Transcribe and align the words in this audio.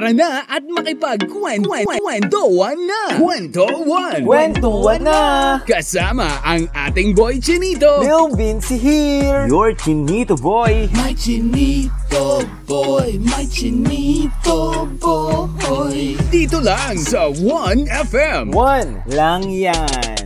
Tara 0.00 0.16
na 0.16 0.48
at 0.48 0.64
makipagkwentuhan 0.64 2.78
na! 2.88 3.20
Kwentuhan! 3.20 4.24
Kwentuhan 4.24 5.04
na! 5.04 5.20
Kasama 5.68 6.40
ang 6.40 6.64
ating 6.72 7.12
boy 7.12 7.36
Chinito! 7.36 8.00
Lil 8.00 8.32
Vinci 8.32 8.80
here! 8.80 9.44
Your 9.44 9.76
Chinito 9.76 10.40
boy! 10.40 10.88
My 10.96 11.12
Chinito 11.12 12.48
boy, 12.64 13.20
my 13.28 13.44
Chinito 13.44 14.88
boy. 14.96 16.16
Dito 16.32 16.64
lang 16.64 16.96
sa 16.96 17.28
1FM. 17.28 18.56
One 18.56 19.04
lang 19.04 19.52
yan! 19.52 20.16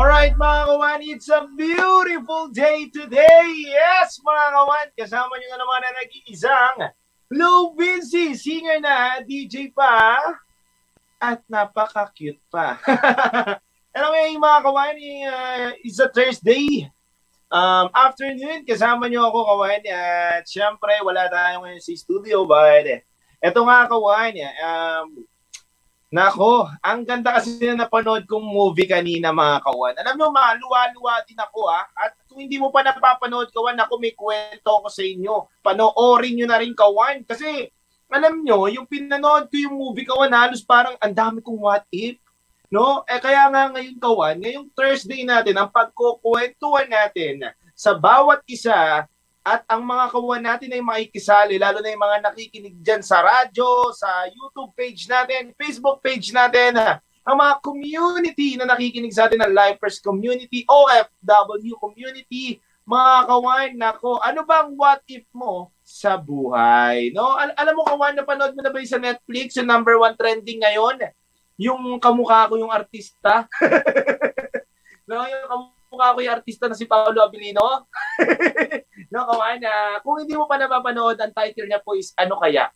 Alright 0.00 0.32
mga 0.32 0.60
kawan, 0.64 1.04
it's 1.04 1.28
a 1.28 1.44
beautiful 1.60 2.48
day 2.56 2.88
today! 2.88 3.52
Yes 3.68 4.16
mga 4.24 4.44
kawan, 4.48 4.86
kasama 4.96 5.36
nyo 5.36 5.48
na 5.52 5.58
naman 5.60 5.78
na 5.84 5.90
nag-iisang 6.00 6.99
Lou 7.30 7.78
Vinci, 7.78 8.34
singer 8.34 8.82
na, 8.82 9.22
DJ 9.22 9.70
pa, 9.70 10.18
at 11.22 11.38
napaka-cute 11.46 12.42
pa. 12.50 12.74
anyway 13.94 14.34
mga 14.34 14.58
kawan, 14.66 14.98
uh, 15.30 15.70
it's 15.78 16.02
a 16.02 16.10
Thursday 16.10 16.90
um, 17.54 17.86
afternoon, 17.94 18.66
kasama 18.66 19.06
nyo 19.06 19.30
ako 19.30 19.46
kawan, 19.46 19.78
at 19.86 20.42
syempre 20.42 20.90
wala 21.06 21.30
tayo 21.30 21.62
ngayon 21.62 21.78
sa 21.78 21.94
studio, 21.94 22.42
but 22.50 23.06
eto 23.38 23.62
nga 23.62 23.86
kawan, 23.86 24.34
um, 24.66 25.06
Nako, 26.10 26.66
ang 26.82 27.06
ganda 27.06 27.30
kasi 27.30 27.62
na 27.70 27.86
napanood 27.86 28.26
kong 28.26 28.42
movie 28.42 28.90
kanina 28.90 29.30
mga 29.30 29.62
kawan. 29.62 29.94
Alam 29.94 30.18
nyo, 30.18 30.34
maluwa-luwa 30.34 31.22
din 31.22 31.38
ako 31.38 31.70
ha. 31.70 31.86
At 31.94 32.18
kung 32.26 32.42
hindi 32.42 32.58
mo 32.58 32.74
pa 32.74 32.82
napapanood 32.82 33.54
kawan, 33.54 33.78
ako 33.78 33.94
may 34.02 34.10
kwento 34.18 34.82
ko 34.82 34.90
sa 34.90 35.06
inyo. 35.06 35.46
Panoorin 35.62 36.34
nyo 36.34 36.46
na 36.50 36.58
rin 36.58 36.74
kawan. 36.74 37.22
Kasi 37.22 37.70
alam 38.10 38.42
nyo, 38.42 38.66
yung 38.66 38.90
pinanood 38.90 39.46
ko 39.54 39.54
yung 39.54 39.78
movie 39.78 40.02
kawan, 40.02 40.34
halos 40.34 40.66
parang 40.66 40.98
ang 40.98 41.14
dami 41.14 41.46
kong 41.46 41.62
what 41.62 41.86
if. 41.94 42.18
No? 42.74 43.06
Eh 43.06 43.22
kaya 43.22 43.46
nga 43.46 43.70
ngayon 43.70 43.98
kawan, 44.02 44.36
ngayong 44.42 44.66
Thursday 44.74 45.22
natin, 45.22 45.62
ang 45.62 45.70
pagkukwentuhan 45.70 46.90
natin 46.90 47.54
sa 47.78 47.94
bawat 47.94 48.42
isa 48.50 49.06
at 49.40 49.64
ang 49.72 49.88
mga 49.88 50.04
kawan 50.12 50.44
natin 50.44 50.68
ay 50.76 50.84
makikisali, 50.84 51.56
lalo 51.56 51.80
na 51.80 51.88
yung 51.88 52.04
mga 52.04 52.18
nakikinig 52.28 52.76
dyan 52.84 53.00
sa 53.00 53.24
radyo, 53.24 53.88
sa 53.96 54.28
YouTube 54.28 54.76
page 54.76 55.08
natin, 55.08 55.56
Facebook 55.56 56.04
page 56.04 56.28
natin, 56.28 56.76
ang 57.24 57.36
mga 57.40 57.54
community 57.64 58.60
na 58.60 58.68
nakikinig 58.68 59.16
sa 59.16 59.24
atin 59.24 59.40
ng 59.40 59.52
Lifers 59.56 59.96
Community, 60.04 60.68
OFW 60.68 61.72
Community, 61.80 62.60
mga 62.84 63.14
kawan, 63.32 63.70
nako, 63.80 64.20
ano 64.20 64.44
bang 64.44 64.68
what 64.76 65.00
if 65.08 65.24
mo 65.32 65.72
sa 65.86 66.20
buhay? 66.20 67.08
No? 67.16 67.32
Al- 67.38 67.56
alam 67.56 67.74
mo 67.80 67.88
kawan, 67.88 68.18
napanood 68.18 68.52
mo 68.52 68.60
na 68.60 68.68
ba 68.68 68.82
yung 68.82 68.92
sa 68.92 69.00
Netflix, 69.00 69.56
yung 69.56 69.70
number 69.70 69.96
one 69.96 70.18
trending 70.20 70.60
ngayon? 70.60 71.00
Yung 71.56 71.96
kamukha 71.96 72.50
ko 72.50 72.60
yung 72.60 72.72
artista. 72.72 73.48
no, 75.08 75.22
yung 75.22 75.48
kamukha 75.48 76.08
ko 76.12 76.18
yung 76.18 76.34
artista 76.34 76.68
na 76.68 76.76
si 76.76 76.84
Paolo 76.84 77.22
Abilino. 77.22 77.62
no, 79.10 79.26
kawan, 79.26 79.60
uh, 79.62 79.96
kung 80.02 80.22
hindi 80.22 80.34
mo 80.38 80.46
pa 80.46 80.56
napapanood, 80.56 81.18
ang 81.18 81.34
title 81.34 81.66
niya 81.66 81.82
po 81.82 81.98
is 81.98 82.14
Ano 82.16 82.38
Kaya? 82.38 82.70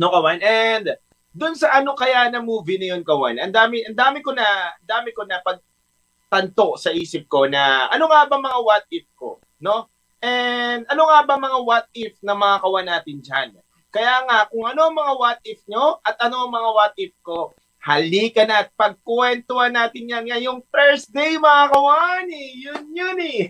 No, 0.00 0.08
kawan, 0.08 0.40
and 0.40 0.96
doon 1.32 1.54
sa 1.54 1.76
Ano 1.76 1.92
Kaya 1.94 2.28
na 2.32 2.40
movie 2.40 2.80
na 2.80 2.96
yun, 2.96 3.04
kawan, 3.04 3.36
ang 3.38 3.52
dami, 3.52 3.84
ang 3.84 3.96
dami 3.96 4.24
ko 4.24 4.32
na, 4.32 4.74
dami 4.82 5.12
ko 5.12 5.28
na 5.28 5.40
pag 5.44 5.60
tanto 6.28 6.76
sa 6.76 6.92
isip 6.92 7.24
ko 7.24 7.48
na 7.48 7.88
ano 7.88 8.04
nga 8.04 8.28
ba 8.28 8.36
mga 8.36 8.60
what 8.60 8.84
if 8.92 9.08
ko, 9.16 9.40
no? 9.64 9.88
And 10.20 10.84
ano 10.84 11.08
nga 11.08 11.24
ba 11.24 11.40
mga 11.40 11.58
what 11.64 11.88
if 11.96 12.20
na 12.20 12.36
mga 12.36 12.56
kawan 12.60 12.86
natin 12.88 13.16
dyan? 13.24 13.48
Kaya 13.88 14.28
nga, 14.28 14.44
kung 14.52 14.68
ano 14.68 14.92
ang 14.92 14.96
mga 14.96 15.12
what 15.16 15.40
if 15.48 15.64
nyo 15.64 15.96
at 16.04 16.20
ano 16.20 16.44
ang 16.44 16.52
mga 16.52 16.70
what 16.76 16.94
if 17.00 17.14
ko, 17.24 17.56
halika 17.80 18.44
na 18.44 18.66
at 18.66 18.70
pagkwentuhan 18.76 19.72
natin 19.72 20.12
yan 20.12 20.28
ngayong 20.28 20.60
Thursday 20.68 21.40
mga 21.40 21.72
kawan. 21.72 22.26
Eh. 22.28 22.48
Yun 22.68 22.84
yun 22.92 23.18
eh. 23.24 23.40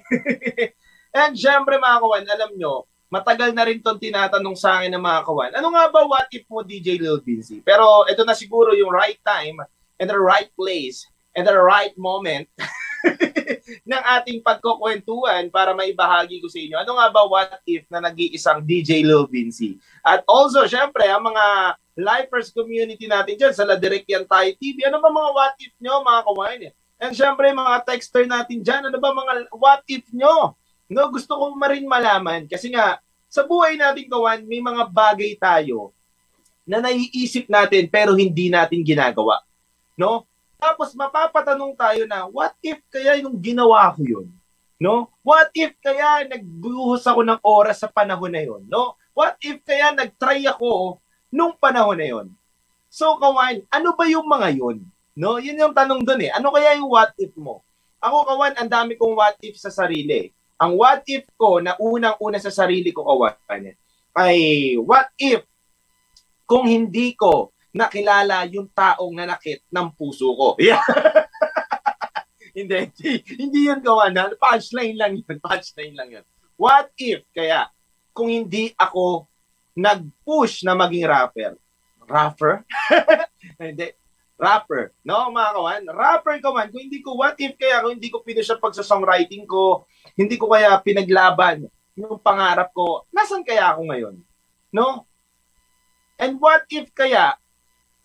And 1.18 1.34
syempre 1.34 1.74
mga 1.82 1.98
kawan, 1.98 2.24
alam 2.30 2.50
nyo, 2.54 2.86
matagal 3.10 3.50
na 3.50 3.66
rin 3.66 3.82
tong 3.82 3.98
tinatanong 3.98 4.54
sa 4.54 4.78
akin 4.78 4.94
ng 4.94 5.02
mga 5.02 5.20
kawan. 5.26 5.52
Ano 5.58 5.74
nga 5.74 5.90
ba 5.90 6.06
what 6.06 6.30
if 6.30 6.46
mo 6.46 6.62
DJ 6.62 7.02
Lil 7.02 7.18
Vinci? 7.18 7.58
Pero 7.66 8.06
ito 8.06 8.22
na 8.22 8.38
siguro 8.38 8.70
yung 8.78 8.94
right 8.94 9.18
time 9.26 9.58
and 9.98 10.06
the 10.06 10.16
right 10.16 10.52
place 10.54 11.02
and 11.34 11.42
the 11.42 11.58
right 11.58 11.96
moment 11.98 12.46
ng 13.90 14.02
ating 14.20 14.38
pagkukwentuhan 14.46 15.50
para 15.50 15.74
maibahagi 15.74 16.38
ko 16.38 16.46
sa 16.46 16.58
inyo. 16.62 16.76
Ano 16.78 16.94
nga 17.00 17.08
ba 17.10 17.26
what 17.26 17.58
if 17.66 17.82
na 17.90 17.98
nag-iisang 17.98 18.62
DJ 18.62 19.02
Lil 19.02 19.26
Vinci? 19.26 19.80
At 20.06 20.22
also, 20.30 20.68
syempre, 20.70 21.08
ang 21.08 21.26
mga 21.26 21.74
lifers 21.98 22.54
community 22.54 23.10
natin 23.10 23.34
dyan 23.34 23.54
sa 23.56 23.66
La 23.66 23.74
Direct 23.74 24.06
Yan 24.06 24.28
Tayo 24.28 24.54
TV, 24.54 24.86
ano 24.86 25.02
ba 25.02 25.10
mga 25.10 25.30
what 25.34 25.54
if 25.58 25.74
nyo, 25.82 26.04
mga 26.06 26.22
kawain? 26.30 26.60
And 26.98 27.14
syempre, 27.14 27.50
mga 27.50 27.86
texter 27.86 28.24
natin 28.28 28.62
dyan, 28.62 28.86
ano 28.92 28.98
ba 29.02 29.10
mga 29.10 29.50
what 29.56 29.82
if 29.90 30.06
nyo? 30.14 30.54
No, 30.88 31.12
gusto 31.12 31.36
ko 31.36 31.52
ma 31.52 31.68
rin 31.68 31.84
malaman 31.84 32.48
kasi 32.48 32.72
nga, 32.72 32.96
sa 33.28 33.44
buhay 33.44 33.76
natin 33.76 34.08
kawan, 34.08 34.40
may 34.48 34.64
mga 34.64 34.88
bagay 34.88 35.36
tayo 35.36 35.92
na 36.64 36.80
naiisip 36.80 37.44
natin 37.48 37.84
pero 37.92 38.16
hindi 38.16 38.48
natin 38.48 38.80
ginagawa. 38.80 39.44
No? 40.00 40.24
Tapos 40.56 40.96
mapapatanong 40.96 41.76
tayo 41.76 42.08
na, 42.08 42.24
what 42.24 42.56
if 42.64 42.80
kaya 42.88 43.20
yung 43.20 43.36
ginawa 43.36 43.92
ko 43.92 44.00
yun? 44.00 44.28
No? 44.80 45.12
What 45.20 45.52
if 45.52 45.76
kaya 45.84 46.24
nagbuhos 46.24 47.04
ako 47.04 47.20
ng 47.20 47.40
oras 47.44 47.84
sa 47.84 47.88
panahon 47.92 48.32
na 48.32 48.42
yun? 48.42 48.64
No? 48.64 48.96
What 49.12 49.36
if 49.44 49.60
kaya 49.66 49.92
nagtry 49.92 50.48
ako 50.48 51.02
nung 51.28 51.52
panahon 51.60 52.00
na 52.00 52.08
yun? 52.08 52.26
So, 52.88 53.20
kawan, 53.20 53.68
ano 53.68 53.92
ba 53.92 54.08
yung 54.08 54.24
mga 54.24 54.48
yun? 54.56 54.80
No? 55.12 55.36
Yun 55.36 55.60
yung 55.60 55.76
tanong 55.76 56.00
dun 56.00 56.24
eh. 56.24 56.32
Ano 56.32 56.48
kaya 56.48 56.80
yung 56.80 56.88
what 56.88 57.12
if 57.20 57.34
mo? 57.36 57.60
Ako, 58.00 58.24
kawan, 58.24 58.54
ang 58.56 58.70
dami 58.70 58.96
kong 58.96 59.18
what 59.18 59.36
if 59.44 59.58
sa 59.60 59.68
sarili. 59.68 60.32
Ang 60.58 60.74
what 60.74 61.06
if 61.06 61.24
ko 61.38 61.62
na 61.62 61.78
unang-una 61.78 62.42
sa 62.42 62.50
sarili 62.50 62.90
ko, 62.90 63.06
kawan, 63.06 63.38
ay 64.18 64.38
what 64.82 65.14
if 65.14 65.46
kung 66.42 66.66
hindi 66.66 67.14
ko 67.14 67.54
nakilala 67.70 68.48
yung 68.50 68.66
taong 68.74 69.14
nanakit 69.14 69.62
ng 69.70 69.88
puso 69.94 70.34
ko. 70.34 70.48
Yeah. 70.68 70.82
hindi, 72.66 72.90
hindi, 72.90 73.10
hindi 73.38 73.60
yun 73.70 73.78
gawa 73.78 74.10
na. 74.10 74.34
Punchline 74.34 74.98
lang 74.98 75.14
yun. 75.14 75.38
Punchline 75.38 75.94
lang 75.94 76.10
yun. 76.10 76.24
What 76.58 76.90
if, 76.98 77.22
kaya, 77.30 77.70
kung 78.10 78.34
hindi 78.34 78.74
ako 78.74 79.30
nag-push 79.78 80.66
na 80.66 80.74
maging 80.74 81.06
rapper? 81.06 81.54
Rapper? 82.02 82.66
hindi. 83.62 83.94
Rapper. 84.38 84.94
No, 85.02 85.34
mga 85.34 85.50
kawan? 85.50 85.82
Rapper 85.90 86.36
ka 86.38 86.48
man. 86.54 86.70
Kung 86.70 86.86
hindi 86.86 87.02
ko, 87.02 87.18
what 87.18 87.34
if 87.42 87.58
kaya, 87.58 87.82
kung 87.82 87.98
hindi 87.98 88.06
ko 88.06 88.22
pinush 88.22 88.54
ang 88.54 88.62
pagsasongwriting 88.62 89.44
ko, 89.50 89.82
hindi 90.14 90.38
ko 90.38 90.54
kaya 90.54 90.78
pinaglaban 90.78 91.66
yung 91.98 92.22
pangarap 92.22 92.70
ko, 92.70 93.02
nasan 93.10 93.42
kaya 93.42 93.74
ako 93.74 93.90
ngayon? 93.90 94.14
No? 94.70 95.02
And 96.22 96.38
what 96.38 96.70
if 96.70 96.94
kaya, 96.94 97.34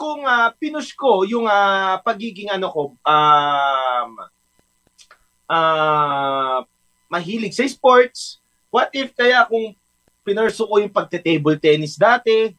kung 0.03 0.25
uh, 0.25 0.49
pinush 0.57 0.91
ko 0.97 1.23
yung 1.23 1.45
uh, 1.47 2.01
pagiging 2.03 2.51
ano 2.51 2.67
ko 2.67 2.83
um 3.07 4.09
uh, 5.47 6.59
mahilig 7.07 7.55
sa 7.55 7.63
sports 7.69 8.41
what 8.73 8.89
if 8.91 9.13
kaya 9.13 9.45
kung 9.47 9.71
pinurso 10.25 10.65
ko 10.65 10.81
yung 10.81 10.91
pagte-table 10.91 11.55
tennis 11.61 11.95
dati 11.95 12.51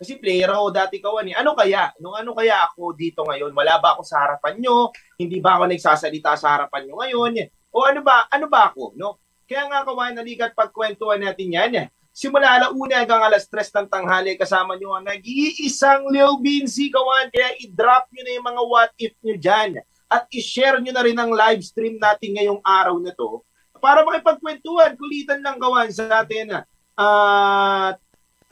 kasi 0.00 0.16
player 0.16 0.48
ako 0.48 0.72
dati 0.72 0.96
kawan 0.96 1.28
eh. 1.28 1.36
Ano 1.36 1.52
kaya? 1.52 1.92
Nung 2.00 2.16
ano 2.16 2.32
kaya 2.32 2.64
ako 2.64 2.96
dito 2.96 3.20
ngayon? 3.20 3.52
Wala 3.52 3.76
ba 3.76 3.92
ako 3.92 4.02
sa 4.08 4.24
harapan 4.24 4.56
nyo? 4.56 4.88
Hindi 5.20 5.44
ba 5.44 5.60
ako 5.60 5.68
nagsasalita 5.68 6.40
sa 6.40 6.56
harapan 6.56 6.88
nyo 6.88 7.04
ngayon? 7.04 7.52
O 7.68 7.84
ano 7.84 8.00
ba? 8.00 8.24
Ano 8.32 8.48
ba 8.48 8.72
ako? 8.72 8.96
No? 8.96 9.20
Kaya 9.44 9.68
nga 9.68 9.84
kawan, 9.84 10.16
nalikat 10.16 10.56
pagkwentuhan 10.56 11.20
natin 11.20 11.52
yan. 11.52 11.72
Simula 12.16 12.48
alauna 12.48 13.04
hanggang 13.04 13.20
alas 13.20 13.44
3 13.44 13.76
ng 13.76 13.88
tanghali 13.92 14.40
kasama 14.40 14.80
nyo 14.80 14.96
ang 14.96 15.04
nag-iisang 15.04 16.08
Lil 16.08 16.40
Beansy 16.40 16.88
kawan. 16.88 17.28
Kaya 17.28 17.60
i-drop 17.60 18.08
nyo 18.08 18.22
na 18.24 18.32
yung 18.40 18.46
mga 18.48 18.62
what 18.64 18.92
if 18.96 19.12
nyo 19.20 19.36
dyan. 19.36 19.84
At 20.08 20.24
i-share 20.32 20.80
nyo 20.80 20.96
na 20.96 21.04
rin 21.04 21.20
ang 21.20 21.28
live 21.28 21.60
stream 21.60 22.00
natin 22.00 22.40
ngayong 22.40 22.64
araw 22.64 22.96
na 23.04 23.12
to 23.12 23.44
para 23.80 24.04
makipagkwentuhan, 24.04 24.94
kulitan 24.94 25.40
lang 25.40 25.56
kawan 25.56 25.88
sa 25.88 26.22
atin. 26.22 26.52
At 26.52 26.64
uh, 27.00 27.90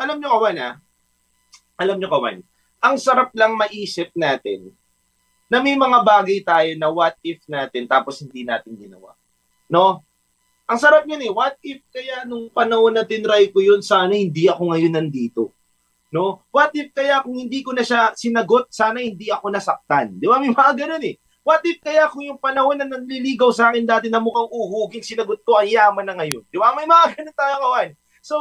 alam 0.00 0.16
nyo 0.18 0.28
kawan 0.40 0.56
ha, 0.56 0.70
alam 1.78 1.96
nyo 1.96 2.10
kawan, 2.10 2.42
ang 2.82 2.96
sarap 2.98 3.30
lang 3.38 3.54
maisip 3.54 4.10
natin 4.18 4.74
na 5.48 5.62
may 5.62 5.78
mga 5.78 5.98
bagay 6.04 6.42
tayo 6.44 6.70
na 6.76 6.90
what 6.90 7.14
if 7.24 7.40
natin 7.48 7.86
tapos 7.88 8.20
hindi 8.20 8.44
natin 8.44 8.76
ginawa. 8.76 9.14
No? 9.70 10.04
Ang 10.68 10.78
sarap 10.78 11.08
yun 11.08 11.24
eh. 11.24 11.32
What 11.32 11.56
if 11.64 11.80
kaya 11.88 12.28
nung 12.28 12.52
panahon 12.52 12.92
na 12.92 13.06
tinry 13.06 13.48
ko 13.48 13.64
yun, 13.64 13.80
sana 13.80 14.12
hindi 14.12 14.50
ako 14.50 14.74
ngayon 14.74 14.92
nandito. 14.92 15.54
No? 16.12 16.44
What 16.52 16.76
if 16.76 16.92
kaya 16.92 17.24
kung 17.24 17.40
hindi 17.40 17.64
ko 17.64 17.72
na 17.72 17.86
siya 17.86 18.12
sinagot, 18.12 18.68
sana 18.68 19.00
hindi 19.00 19.32
ako 19.32 19.48
nasaktan. 19.48 20.20
Di 20.20 20.28
ba? 20.28 20.36
May 20.36 20.52
mga 20.52 20.72
ganun 20.76 21.04
eh. 21.08 21.16
What 21.40 21.64
if 21.64 21.80
kaya 21.80 22.04
kung 22.12 22.28
yung 22.28 22.36
panahon 22.36 22.76
na 22.76 22.84
nanliligaw 22.84 23.48
sa 23.48 23.72
akin 23.72 23.88
dati 23.88 24.12
na 24.12 24.20
mukhang 24.20 24.52
uhuging 24.52 25.00
sinagot 25.00 25.40
ko, 25.40 25.56
ang 25.56 25.70
yaman 25.72 26.04
na 26.04 26.14
ngayon. 26.20 26.44
Di 26.52 26.60
ba? 26.60 26.76
May 26.76 26.84
mga 26.84 27.04
ganun 27.16 27.36
tayo, 27.38 27.54
kawan. 27.64 27.88
So, 28.20 28.36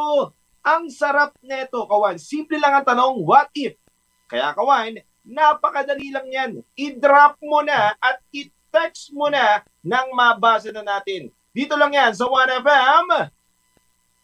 ang 0.68 0.92
sarap 0.92 1.32
neto, 1.40 1.88
kawan. 1.88 2.20
Simple 2.20 2.60
lang 2.60 2.76
ang 2.76 2.84
tanong, 2.84 3.24
what 3.24 3.48
if? 3.56 3.80
Kaya 4.28 4.52
kawan, 4.52 5.00
napakadali 5.24 6.12
lang 6.12 6.28
yan. 6.28 6.52
I-drop 6.76 7.40
mo 7.40 7.64
na 7.64 7.96
at 7.96 8.20
i-text 8.36 9.16
mo 9.16 9.32
na 9.32 9.64
nang 9.80 10.12
mabasa 10.12 10.76
na 10.76 10.84
natin. 10.84 11.32
Dito 11.56 11.80
lang 11.80 11.96
yan 11.96 12.12
sa 12.12 12.28
1FM. 12.28 13.32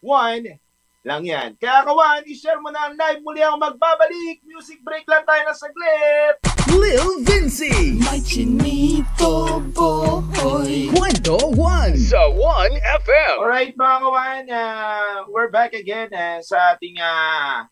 1 0.03 0.59
lang 1.07 1.23
yan. 1.23 1.55
Kaya 1.55 1.87
kawan, 1.87 2.27
i-share 2.27 2.59
mo 2.59 2.67
na 2.75 2.91
ang 2.91 2.95
live. 2.99 3.23
Muli 3.23 3.39
ako 3.39 3.55
magbabalik. 3.63 4.43
Music 4.43 4.83
break 4.83 5.07
lang 5.07 5.23
tayo 5.23 5.47
na 5.47 5.55
saglit. 5.55 6.35
Lil 6.75 7.23
Vinci. 7.23 7.99
My 8.03 8.19
Chinito 8.19 9.63
Boy. 9.71 10.12
Kwento 10.43 11.39
1 11.55 11.95
sa 11.95 12.27
1FM. 12.27 13.35
Alright 13.39 13.79
mga 13.79 13.97
kawan, 14.03 14.43
uh, 14.51 15.23
we're 15.31 15.47
back 15.47 15.71
again 15.71 16.11
uh, 16.11 16.43
sa 16.43 16.75
ating 16.75 16.99
uh, 16.99 17.63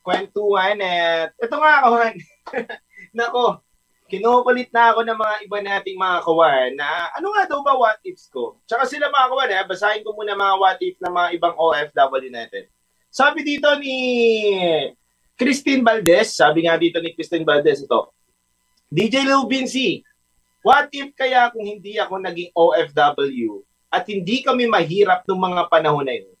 kwentuhan. 0.00 0.80
At 0.80 1.36
ito 1.36 1.56
nga 1.60 1.84
kawan, 1.84 2.16
nako, 3.20 3.60
kinukulit 4.08 4.72
na 4.72 4.96
ako 4.96 5.04
ng 5.04 5.18
mga 5.20 5.36
iba 5.44 5.58
nating 5.60 6.00
mga 6.00 6.18
kawan 6.24 6.70
na 6.72 7.12
ano 7.12 7.36
nga 7.36 7.44
daw 7.44 7.60
ba 7.60 7.76
what 7.76 8.00
ifs 8.00 8.32
ko? 8.32 8.56
Tsaka 8.64 8.88
sila 8.88 9.12
mga 9.12 9.28
kawan, 9.28 9.52
eh, 9.52 9.68
basahin 9.68 10.04
ko 10.08 10.16
muna 10.16 10.40
mga 10.40 10.56
what 10.56 10.80
if 10.80 10.96
ng 11.04 11.12
mga 11.12 11.28
ibang 11.36 11.52
OFW 11.52 12.32
natin. 12.32 12.64
Sabi 13.12 13.44
dito 13.44 13.68
ni 13.76 13.96
Christine 15.36 15.84
Valdez, 15.84 16.32
sabi 16.32 16.64
nga 16.64 16.80
dito 16.80 16.96
ni 17.04 17.12
Christine 17.12 17.44
Valdez 17.44 17.84
ito, 17.84 18.16
DJ 18.88 19.28
Lil 19.28 19.44
Vinci, 19.44 20.00
what 20.62 20.88
if 20.90 21.14
kaya 21.14 21.50
kung 21.54 21.64
hindi 21.64 21.96
ako 21.98 22.18
naging 22.22 22.50
OFW 22.52 23.62
at 23.88 24.04
hindi 24.04 24.44
kami 24.44 24.68
mahirap 24.68 25.24
ng 25.24 25.40
mga 25.40 25.62
panahon 25.72 26.04
na 26.04 26.16
yun 26.16 26.34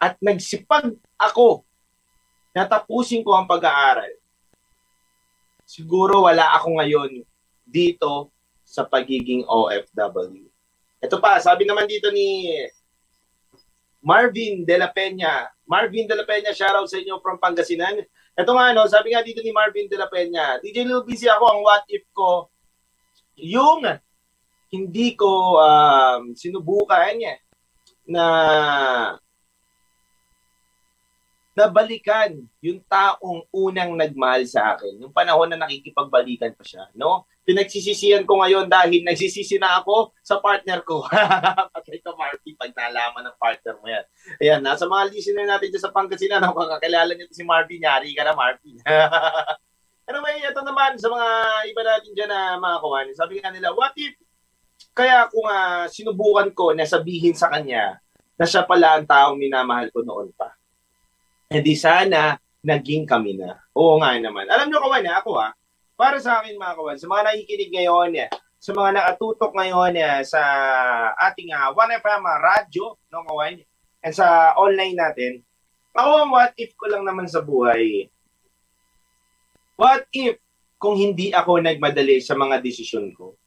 at 0.00 0.16
nagsipag 0.24 0.96
ako 1.20 1.60
na 2.56 2.64
tapusin 2.66 3.22
ko 3.22 3.36
ang 3.36 3.46
pag-aaral, 3.46 4.10
siguro 5.68 6.26
wala 6.26 6.56
ako 6.56 6.80
ngayon 6.80 7.10
dito 7.62 8.32
sa 8.66 8.82
pagiging 8.82 9.46
OFW. 9.46 10.48
Ito 11.04 11.16
pa, 11.20 11.38
sabi 11.38 11.68
naman 11.68 11.86
dito 11.86 12.08
ni 12.10 12.48
Marvin 14.00 14.64
De 14.64 14.76
La 14.80 14.88
Peña. 14.90 15.52
Marvin 15.68 16.08
De 16.08 16.16
La 16.16 16.24
Peña, 16.26 16.50
shoutout 16.50 16.88
sa 16.88 16.98
inyo 16.98 17.20
from 17.20 17.38
Pangasinan. 17.38 18.00
Ito 18.34 18.50
nga, 18.56 18.72
no, 18.72 18.88
sabi 18.88 19.12
nga 19.12 19.22
dito 19.22 19.44
ni 19.44 19.52
Marvin 19.52 19.86
De 19.86 20.00
La 20.00 20.08
Peña, 20.08 20.58
DJ 20.64 20.88
Lil 20.88 21.04
Busy 21.04 21.28
ako, 21.28 21.44
ang 21.44 21.60
what 21.62 21.84
if 21.92 22.02
ko, 22.16 22.50
yung 23.42 23.84
hindi 24.70 25.18
ko 25.18 25.58
um, 25.58 26.32
sinubukan 26.38 27.18
niya 27.18 27.34
na 28.06 28.24
nabalikan 31.60 32.38
yung 32.62 32.80
taong 32.86 33.44
unang 33.50 33.92
nagmahal 33.98 34.46
sa 34.46 34.74
akin. 34.74 34.96
Yung 35.02 35.12
panahon 35.12 35.50
na 35.50 35.60
nakikipagbalikan 35.60 36.54
pa 36.54 36.64
siya, 36.64 36.86
no? 36.94 37.26
Pinagsisisihan 37.42 38.22
ko 38.22 38.38
ngayon 38.38 38.70
dahil 38.70 39.02
nagsisisi 39.02 39.58
na 39.58 39.82
ako 39.82 40.14
sa 40.22 40.38
partner 40.38 40.86
ko. 40.86 41.02
Patay 41.74 41.98
ka, 41.98 42.14
Marty, 42.14 42.54
pag 42.54 42.70
nalaman 42.70 43.26
ng 43.26 43.36
partner 43.36 43.74
mo 43.82 43.86
yan. 43.90 44.04
Ayan, 44.38 44.60
nasa 44.62 44.86
mga 44.86 45.10
listener 45.10 45.46
natin 45.50 45.68
dyan 45.74 45.82
sa 45.82 45.92
Pangasinan, 45.92 46.46
ako 46.46 46.64
kakakilala 46.64 47.12
niyo 47.12 47.26
si 47.34 47.42
Marty, 47.42 47.82
nyari 47.82 48.14
ka 48.14 48.22
na, 48.22 48.32
Marty. 48.38 48.78
anyway, 50.10 50.42
ito 50.42 50.60
naman 50.66 50.98
sa 50.98 51.06
mga 51.06 51.28
iba 51.70 51.82
natin 51.86 52.10
dyan 52.18 52.30
na 52.30 52.58
mga 52.58 52.78
kawan. 52.82 53.06
Sabi 53.14 53.38
nga 53.38 53.54
nila, 53.54 53.70
what 53.70 53.94
if 53.94 54.18
kaya 54.90 55.30
kung 55.30 55.46
uh, 55.46 55.86
sinubukan 55.86 56.50
ko 56.50 56.74
na 56.74 56.82
sabihin 56.82 57.38
sa 57.38 57.46
kanya 57.46 58.02
na 58.34 58.44
siya 58.44 58.66
pala 58.66 58.98
ang 58.98 59.06
taong 59.06 59.38
minamahal 59.38 59.86
ko 59.94 60.02
noon 60.02 60.34
pa 60.34 60.50
hindi 61.50 61.74
sana 61.74 62.38
naging 62.62 63.02
kami 63.10 63.34
na. 63.34 63.58
Oo 63.74 63.98
nga 63.98 64.14
naman. 64.14 64.46
Alam 64.46 64.70
nyo 64.70 64.78
kawan, 64.78 65.02
ako 65.10 65.30
ha, 65.42 65.50
para 65.98 66.16
sa 66.22 66.38
akin 66.38 66.54
mga 66.54 66.78
kawan, 66.78 66.96
sa 66.96 67.10
mga 67.10 67.22
nakikinig 67.26 67.74
ngayon, 67.74 68.10
eh, 68.22 68.30
sa 68.62 68.70
mga 68.70 68.90
nakatutok 68.94 69.52
ngayon 69.58 69.92
eh, 69.98 70.22
sa 70.22 70.40
ating 71.18 71.50
uh, 71.50 71.74
1FM 71.74 72.22
uh, 72.22 72.38
radyo, 72.38 72.84
no 73.10 73.26
kawan, 73.26 73.58
and 74.06 74.14
sa 74.14 74.54
online 74.54 74.94
natin, 74.94 75.42
ako 75.90 76.10
ang 76.22 76.30
what 76.30 76.54
if 76.54 76.70
ko 76.78 76.86
lang 76.86 77.02
naman 77.02 77.26
sa 77.26 77.42
buhay. 77.42 78.06
What 79.80 80.12
if 80.12 80.36
kung 80.76 81.00
hindi 81.00 81.32
ako 81.32 81.64
nagmadali 81.64 82.20
sa 82.20 82.36
mga 82.36 82.60
desisyon 82.60 83.16
ko? 83.16 83.40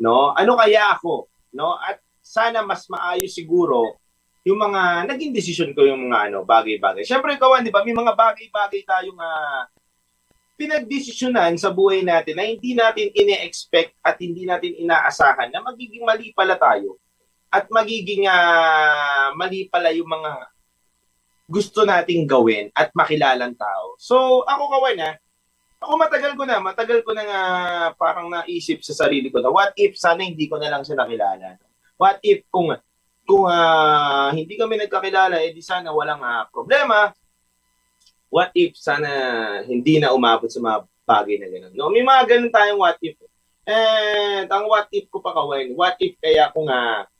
No? 0.00 0.32
Ano 0.32 0.56
kaya 0.56 0.96
ako? 0.96 1.28
No? 1.52 1.76
At 1.76 2.00
sana 2.24 2.64
mas 2.64 2.88
maayos 2.88 3.36
siguro 3.36 4.00
yung 4.48 4.64
mga 4.64 5.04
naging 5.04 5.36
desisyon 5.36 5.76
ko 5.76 5.84
yung 5.84 6.08
mga 6.08 6.32
ano 6.32 6.48
bagay-bagay. 6.48 7.04
Syempre 7.04 7.36
kawan, 7.36 7.60
di 7.60 7.68
ba? 7.68 7.84
May 7.84 7.92
mga 7.92 8.16
bagay-bagay 8.16 8.80
tayong 8.80 9.20
uh, 9.20 9.68
pinagdesisyonan 10.56 11.60
sa 11.60 11.68
buhay 11.68 12.00
natin 12.00 12.40
na 12.40 12.48
hindi 12.48 12.72
natin 12.72 13.12
ine-expect 13.12 14.00
at 14.00 14.16
hindi 14.16 14.48
natin 14.48 14.80
inaasahan 14.80 15.52
na 15.52 15.60
magiging 15.60 16.08
mali 16.08 16.32
pala 16.32 16.56
tayo 16.56 16.96
at 17.52 17.68
magiging 17.68 18.24
uh, 18.24 19.36
mali 19.36 19.68
pala 19.68 19.92
yung 19.92 20.08
mga 20.08 20.48
gusto 21.44 21.84
nating 21.84 22.24
gawin 22.24 22.72
at 22.72 22.88
makilalang 22.96 23.52
tao. 23.52 24.00
So, 24.00 24.48
ako 24.48 24.80
kawan 24.80 25.00
ha, 25.04 25.12
ako 25.84 25.92
matagal 26.00 26.32
ko 26.34 26.42
na, 26.48 26.56
matagal 26.58 27.04
ko 27.04 27.12
na 27.12 27.24
nga 27.28 27.42
parang 28.00 28.32
naisip 28.32 28.80
sa 28.80 29.06
sarili 29.06 29.28
ko 29.28 29.44
na 29.44 29.52
what 29.52 29.76
if 29.76 29.94
sana 30.00 30.24
hindi 30.24 30.48
ko 30.48 30.56
na 30.56 30.72
lang 30.72 30.82
siya 30.82 30.96
nakilala. 30.96 31.60
What 32.00 32.18
if 32.24 32.42
kung 32.48 32.72
kung 33.24 33.44
uh, 33.48 34.28
hindi 34.32 34.56
kami 34.56 34.80
nagkakilala, 34.80 35.40
eh 35.40 35.52
sana 35.60 35.92
walang 35.92 36.20
uh, 36.20 36.44
problema. 36.52 37.12
What 38.28 38.52
if 38.56 38.76
sana 38.76 39.08
hindi 39.64 40.00
na 40.00 40.12
umabot 40.12 40.48
sa 40.50 40.60
mga 40.60 40.78
bagay 41.04 41.36
na 41.38 41.48
gano'n. 41.48 41.72
No? 41.76 41.92
May 41.92 42.02
mga 42.04 42.22
ganun 42.28 42.52
tayong 42.52 42.80
what 42.80 42.98
if. 43.00 43.16
And 43.64 44.48
ang 44.48 44.68
what 44.68 44.88
if 44.92 45.08
ko 45.08 45.24
pa 45.24 45.32
kawain, 45.32 45.72
what 45.72 45.96
if 46.00 46.16
kaya 46.20 46.52
kung 46.52 46.68
nga 46.68 47.08
uh, 47.08 47.12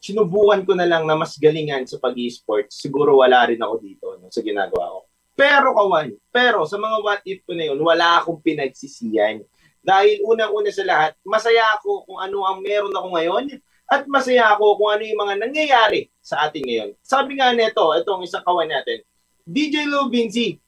sinubukan 0.00 0.64
ko 0.64 0.72
na 0.74 0.88
lang 0.88 1.04
na 1.04 1.14
mas 1.14 1.36
galingan 1.36 1.84
sa 1.84 2.00
pag-e-sport, 2.00 2.72
siguro 2.74 3.20
wala 3.20 3.46
rin 3.46 3.60
ako 3.60 3.74
dito 3.78 4.06
no, 4.18 4.32
sa 4.32 4.40
ginagawa 4.42 4.98
ko. 4.98 5.11
Pero 5.32 5.72
kawan, 5.72 6.12
pero 6.28 6.68
sa 6.68 6.76
mga 6.76 6.96
what 7.00 7.20
if 7.24 7.40
ko 7.48 7.56
na 7.56 7.72
yun, 7.72 7.80
wala 7.80 8.20
akong 8.20 8.40
pinagsisiyan. 8.44 9.40
Dahil 9.82 10.22
unang-una 10.22 10.70
sa 10.70 10.84
lahat, 10.86 11.12
masaya 11.24 11.74
ako 11.80 12.06
kung 12.06 12.18
ano 12.20 12.46
ang 12.46 12.62
meron 12.62 12.94
ako 12.94 13.08
ngayon 13.18 13.44
at 13.90 14.06
masaya 14.06 14.54
ako 14.54 14.78
kung 14.78 14.90
ano 14.94 15.02
yung 15.02 15.20
mga 15.20 15.34
nangyayari 15.42 16.12
sa 16.22 16.46
atin 16.46 16.62
ngayon. 16.62 16.90
Sabi 17.02 17.40
nga 17.40 17.50
nito, 17.50 17.82
itong 17.96 18.22
isang 18.22 18.44
kawan 18.46 18.70
natin, 18.70 19.02
DJ 19.42 19.90
Lou 19.90 20.06
Vinci, 20.06 20.60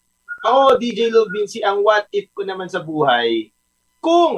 ako 0.43 0.81
DJ 0.81 1.13
Lou 1.15 1.31
Vinci, 1.31 1.63
ang 1.63 1.85
what 1.85 2.11
if 2.11 2.27
ko 2.35 2.43
naman 2.43 2.67
sa 2.67 2.83
buhay, 2.83 3.55
kung 4.03 4.37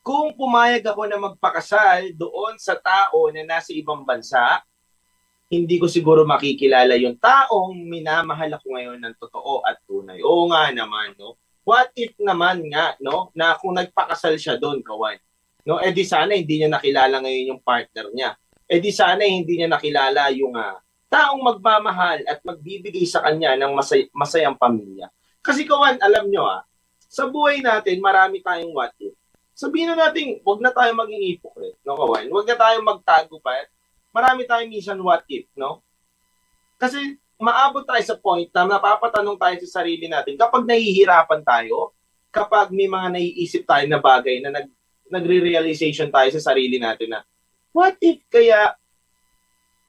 kung 0.00 0.32
pumayag 0.34 0.84
ako 0.84 1.02
na 1.06 1.18
magpakasal 1.20 2.12
doon 2.16 2.56
sa 2.58 2.76
tao 2.76 3.30
na 3.32 3.46
nasa 3.46 3.70
ibang 3.72 4.02
bansa, 4.04 4.60
hindi 5.50 5.76
ko 5.82 5.90
siguro 5.90 6.22
makikilala 6.22 6.94
yung 6.94 7.18
taong 7.18 7.74
minamahal 7.74 8.54
ako 8.54 8.66
ngayon 8.70 8.98
ng 9.02 9.14
totoo 9.18 9.66
at 9.66 9.82
tunay. 9.82 10.22
Oo 10.22 10.46
nga 10.48 10.70
naman, 10.70 11.18
no? 11.18 11.34
What 11.66 11.90
if 11.98 12.14
naman 12.22 12.70
nga, 12.70 12.94
no, 13.02 13.34
na 13.34 13.58
kung 13.58 13.74
nagpakasal 13.74 14.38
siya 14.38 14.56
doon, 14.56 14.80
kawan, 14.80 15.18
No, 15.68 15.76
eh 15.76 15.92
di 15.92 16.04
sana 16.08 16.32
hindi 16.32 16.60
niya 16.60 16.72
nakilala 16.72 17.20
ngayon 17.20 17.50
yung 17.56 17.62
partner 17.62 18.08
niya. 18.16 18.32
Eh 18.64 18.80
di 18.80 18.92
sana 18.94 19.26
hindi 19.26 19.60
niya 19.60 19.68
nakilala 19.68 20.32
yung 20.32 20.56
uh, 20.56 20.78
taong 21.10 21.42
magmamahal 21.42 22.24
at 22.24 22.40
magbibigay 22.46 23.04
sa 23.04 23.20
kanya 23.20 23.58
ng 23.58 23.76
masay- 23.76 24.08
masayang 24.14 24.56
pamilya. 24.56 25.10
Kasi 25.44 25.68
kawan, 25.68 26.00
alam 26.00 26.30
nyo 26.30 26.46
ah, 26.48 26.62
sa 27.10 27.26
buhay 27.28 27.60
natin, 27.60 27.98
marami 28.00 28.40
tayong 28.40 28.72
what 28.72 28.94
if. 29.02 29.12
Sabihin 29.52 29.92
na 29.92 30.08
natin, 30.08 30.40
wag 30.40 30.60
na 30.64 30.72
tayo 30.72 30.96
maging 30.96 31.22
hypocrite, 31.28 31.76
no 31.84 31.98
kawan? 31.98 32.26
Wag 32.32 32.46
na 32.48 32.56
tayo 32.56 32.76
magtago 32.80 33.36
pa. 33.44 33.52
Marami 34.10 34.46
tayong 34.46 34.70
minsan 34.70 34.98
what 34.98 35.22
if, 35.30 35.46
no? 35.54 35.82
Kasi 36.78 37.18
maabot 37.40 37.86
tayo 37.86 38.02
sa 38.04 38.18
point 38.18 38.50
na 38.52 38.76
napapatanong 38.76 39.38
tayo 39.38 39.56
sa 39.64 39.80
sarili 39.82 40.10
natin 40.10 40.36
kapag 40.36 40.66
nahihirapan 40.66 41.40
tayo, 41.46 41.94
kapag 42.30 42.70
may 42.70 42.86
mga 42.86 43.08
naiisip 43.16 43.64
tayo 43.66 43.86
na 43.86 43.98
bagay 43.98 44.42
na 44.42 44.50
nag 44.52 44.68
nagre-realization 45.10 46.06
tayo 46.14 46.30
sa 46.30 46.54
sarili 46.54 46.78
natin 46.78 47.10
na, 47.10 47.20
what 47.74 47.98
if 47.98 48.22
kaya 48.30 48.78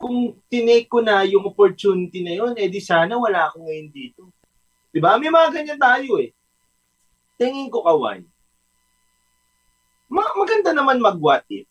kung 0.01 0.33
tinake 0.49 0.89
ko 0.89 0.97
na 0.97 1.21
yung 1.29 1.45
opportunity 1.45 2.25
na 2.25 2.33
yun, 2.33 2.57
eh 2.57 2.65
di 2.65 2.81
sana 2.81 3.13
wala 3.21 3.45
ako 3.53 3.69
ngayon 3.69 3.89
dito. 3.93 4.33
Di 4.89 4.97
ba? 4.97 5.21
May 5.21 5.29
mga 5.29 5.49
ganyan 5.53 5.79
tayo 5.79 6.17
eh. 6.17 6.33
Tingin 7.37 7.69
ko 7.69 7.85
kawan. 7.85 8.25
Ma- 10.09 10.35
maganda 10.35 10.73
naman 10.73 10.97
mag-what 10.97 11.45
if. 11.53 11.69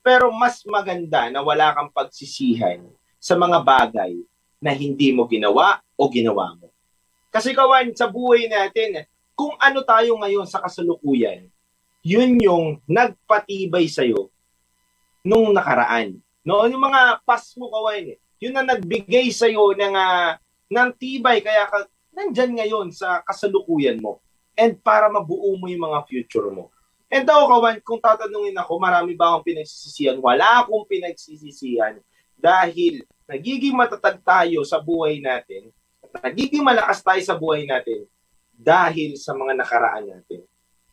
Pero 0.00 0.32
mas 0.32 0.64
maganda 0.64 1.28
na 1.28 1.44
wala 1.44 1.76
kang 1.76 1.92
pagsisihan 1.92 2.80
sa 3.20 3.36
mga 3.36 3.60
bagay 3.60 4.16
na 4.60 4.72
hindi 4.72 5.12
mo 5.12 5.28
ginawa 5.28 5.80
o 5.96 6.08
ginawa 6.08 6.56
mo. 6.56 6.72
Kasi 7.28 7.52
kawan, 7.52 7.92
sa 7.94 8.08
buhay 8.10 8.48
natin, 8.48 9.04
kung 9.36 9.54
ano 9.56 9.80
tayo 9.86 10.18
ngayon 10.20 10.44
sa 10.44 10.60
kasalukuyan, 10.60 11.48
yun 12.00 12.36
yung 12.40 12.80
nagpatibay 12.88 13.88
sa'yo 13.88 14.28
nung 15.24 15.52
nakaraan. 15.52 16.16
No, 16.44 16.64
yung 16.64 16.80
mga 16.80 17.20
pas 17.24 17.44
mo 17.60 17.68
kawain, 17.68 18.16
eh. 18.16 18.18
yun 18.40 18.56
na 18.56 18.64
nagbigay 18.64 19.28
sa'yo 19.28 19.76
ng, 19.76 19.94
uh, 19.96 20.32
ng 20.72 20.88
tibay, 20.96 21.44
kaya 21.44 21.68
ka, 21.68 21.84
nandyan 22.16 22.56
ngayon 22.56 22.88
sa 22.90 23.20
kasalukuyan 23.24 24.00
mo 24.00 24.20
and 24.56 24.76
para 24.84 25.08
mabuo 25.08 25.56
mo 25.56 25.68
yung 25.70 25.88
mga 25.88 26.04
future 26.08 26.48
mo. 26.52 26.68
And 27.10 27.26
daw, 27.26 27.50
kawan, 27.50 27.82
kung 27.82 27.98
tatanungin 27.98 28.54
ako, 28.54 28.78
marami 28.78 29.18
ba 29.18 29.34
akong 29.34 29.50
pinagsisisihan? 29.50 30.22
Wala 30.22 30.62
akong 30.62 30.86
pinagsisisihan 30.86 31.98
dahil 32.38 33.02
nagiging 33.26 33.74
matatag 33.74 34.22
tayo 34.22 34.62
sa 34.62 34.78
buhay 34.78 35.18
natin 35.18 35.74
at 36.00 36.30
nagiging 36.30 36.62
malakas 36.62 37.02
tayo 37.02 37.18
sa 37.20 37.34
buhay 37.34 37.66
natin 37.66 38.06
dahil 38.54 39.18
sa 39.18 39.34
mga 39.34 39.58
nakaraan 39.58 40.06
natin. 40.06 40.46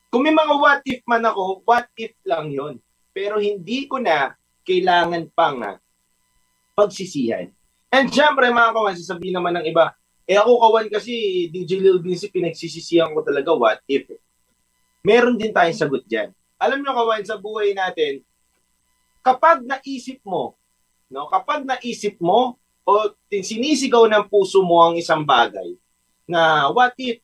Kung 0.09 0.25
may 0.25 0.33
mga 0.33 0.53
what 0.57 0.81
if 0.89 1.05
man 1.05 1.21
ako, 1.21 1.61
what 1.61 1.85
if 1.93 2.17
lang 2.25 2.49
yon. 2.49 2.81
Pero 3.13 3.37
hindi 3.37 3.85
ko 3.85 4.01
na 4.01 4.33
kailangan 4.65 5.29
pang 5.37 5.77
pagsisihan. 6.73 7.49
And 7.93 8.09
syempre 8.09 8.49
mga 8.49 8.73
kawan, 8.73 8.97
sasabihin 8.97 9.37
naman 9.37 9.57
ng 9.61 9.65
iba, 9.69 9.93
eh 10.27 10.35
ako 10.35 10.59
kawan 10.65 10.87
kasi 10.91 11.47
DJ 11.53 11.79
Lil 11.79 12.03
Vinci 12.03 12.27
pinagsisisihan 12.27 13.13
ko 13.13 13.23
talaga 13.23 13.53
what 13.55 13.79
if. 13.85 14.09
Meron 15.07 15.39
din 15.39 15.55
tayong 15.55 15.79
sagot 15.79 16.03
dyan. 16.03 16.35
Alam 16.59 16.83
nyo 16.83 16.91
kawan, 16.91 17.23
sa 17.23 17.39
buhay 17.39 17.71
natin, 17.71 18.27
kapag 19.23 19.63
naisip 19.63 20.19
mo, 20.27 20.59
no, 21.07 21.31
kapag 21.31 21.63
naisip 21.63 22.19
mo 22.19 22.59
o 22.83 22.91
sinisigaw 23.31 24.03
ng 24.11 24.27
puso 24.27 24.59
mo 24.59 24.83
ang 24.83 24.99
isang 24.99 25.23
bagay 25.23 25.79
na 26.27 26.67
what 26.75 26.91
if 26.99 27.23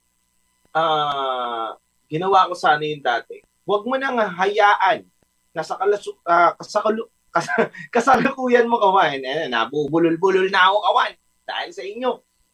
uh, 0.72 1.76
ginawa 2.08 2.48
ko 2.48 2.56
sana 2.56 2.88
yung 2.88 3.04
dati, 3.04 3.44
huwag 3.68 3.84
mo 3.84 4.00
nang 4.00 4.16
hayaan 4.16 5.04
na 5.52 5.64
sa, 5.64 5.76
kalasu, 5.76 6.16
uh, 6.24 6.56
sa 6.64 6.80
kalu, 6.80 7.04
kas, 7.36 7.52
kasalukuyan 7.96 8.68
mo 8.68 8.80
kawan, 8.80 9.20
eh, 9.20 9.52
nabubulol-bulol 9.52 10.48
na 10.48 10.72
ako 10.72 10.78
kawan 10.88 11.14
dahil 11.44 11.70
sa 11.76 11.84
inyo. 11.84 12.12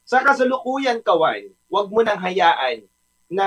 Sa 0.09 0.25
kasalukuyan 0.25 1.05
kawan, 1.05 1.53
huwag 1.69 1.87
mo 1.93 2.01
nang 2.01 2.17
hayaan 2.17 2.81
na 3.29 3.45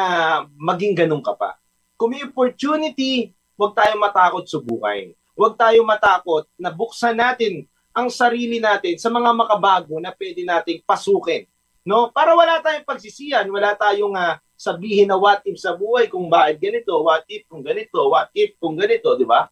maging 0.54 0.94
ganun 0.94 1.22
ka 1.26 1.34
pa. 1.34 1.61
Kung 2.02 2.10
may 2.10 2.26
opportunity, 2.26 3.30
huwag 3.54 3.78
tayong 3.78 4.02
matakot 4.02 4.42
subukan. 4.50 5.14
Huwag 5.38 5.54
tayong 5.54 5.86
matakot 5.86 6.50
na 6.58 6.74
buksan 6.74 7.14
natin 7.14 7.62
ang 7.94 8.10
sarili 8.10 8.58
natin 8.58 8.98
sa 8.98 9.06
mga 9.06 9.30
makabago 9.30 10.02
na 10.02 10.10
pwede 10.10 10.42
nating 10.42 10.82
pasukin. 10.82 11.46
No? 11.86 12.10
Para 12.10 12.34
wala 12.34 12.58
tayong 12.58 12.82
pagsisiyan, 12.82 13.46
wala 13.46 13.78
tayong 13.78 14.18
uh, 14.18 14.34
sabihin 14.58 15.06
na 15.06 15.14
what 15.14 15.46
if 15.46 15.62
sa 15.62 15.78
buhay 15.78 16.10
kung 16.10 16.26
bakit 16.26 16.58
ganito, 16.58 16.90
what 17.06 17.22
if 17.30 17.46
kung 17.46 17.62
ganito, 17.62 18.10
what 18.10 18.34
if 18.34 18.50
kung 18.58 18.74
ganito, 18.74 19.14
di 19.14 19.22
ba? 19.22 19.46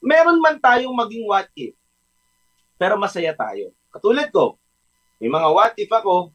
Meron 0.00 0.40
man 0.40 0.56
tayong 0.56 0.96
maging 0.96 1.28
what 1.28 1.52
if, 1.52 1.76
pero 2.80 2.96
masaya 2.96 3.36
tayo. 3.36 3.76
Katulad 3.92 4.32
ko, 4.32 4.56
may 5.20 5.28
mga 5.28 5.48
what 5.52 5.76
if 5.76 5.92
ako, 5.92 6.32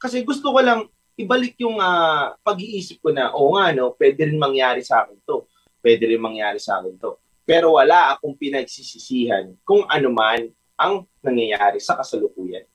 kasi 0.00 0.24
gusto 0.24 0.48
ko 0.48 0.64
lang 0.64 0.88
ibalik 1.16 1.56
yung 1.64 1.80
uh, 1.80 2.36
pag-iisip 2.44 3.00
ko 3.00 3.08
na, 3.08 3.32
oo 3.32 3.56
nga, 3.56 3.72
no, 3.72 3.96
pwede 3.96 4.28
rin 4.28 4.36
mangyari 4.36 4.84
sa 4.84 5.02
akin 5.02 5.16
to. 5.24 5.48
Pwede 5.80 6.04
rin 6.04 6.20
mangyari 6.20 6.60
sa 6.60 6.78
akin 6.78 6.94
to. 7.00 7.16
Pero 7.48 7.80
wala 7.80 8.12
akong 8.12 8.36
pinagsisisihan 8.36 9.56
kung 9.64 9.88
ano 9.88 10.12
man 10.12 10.52
ang 10.76 11.08
nangyayari 11.24 11.80
sa 11.80 11.96
kasalukuyan. 11.96 12.68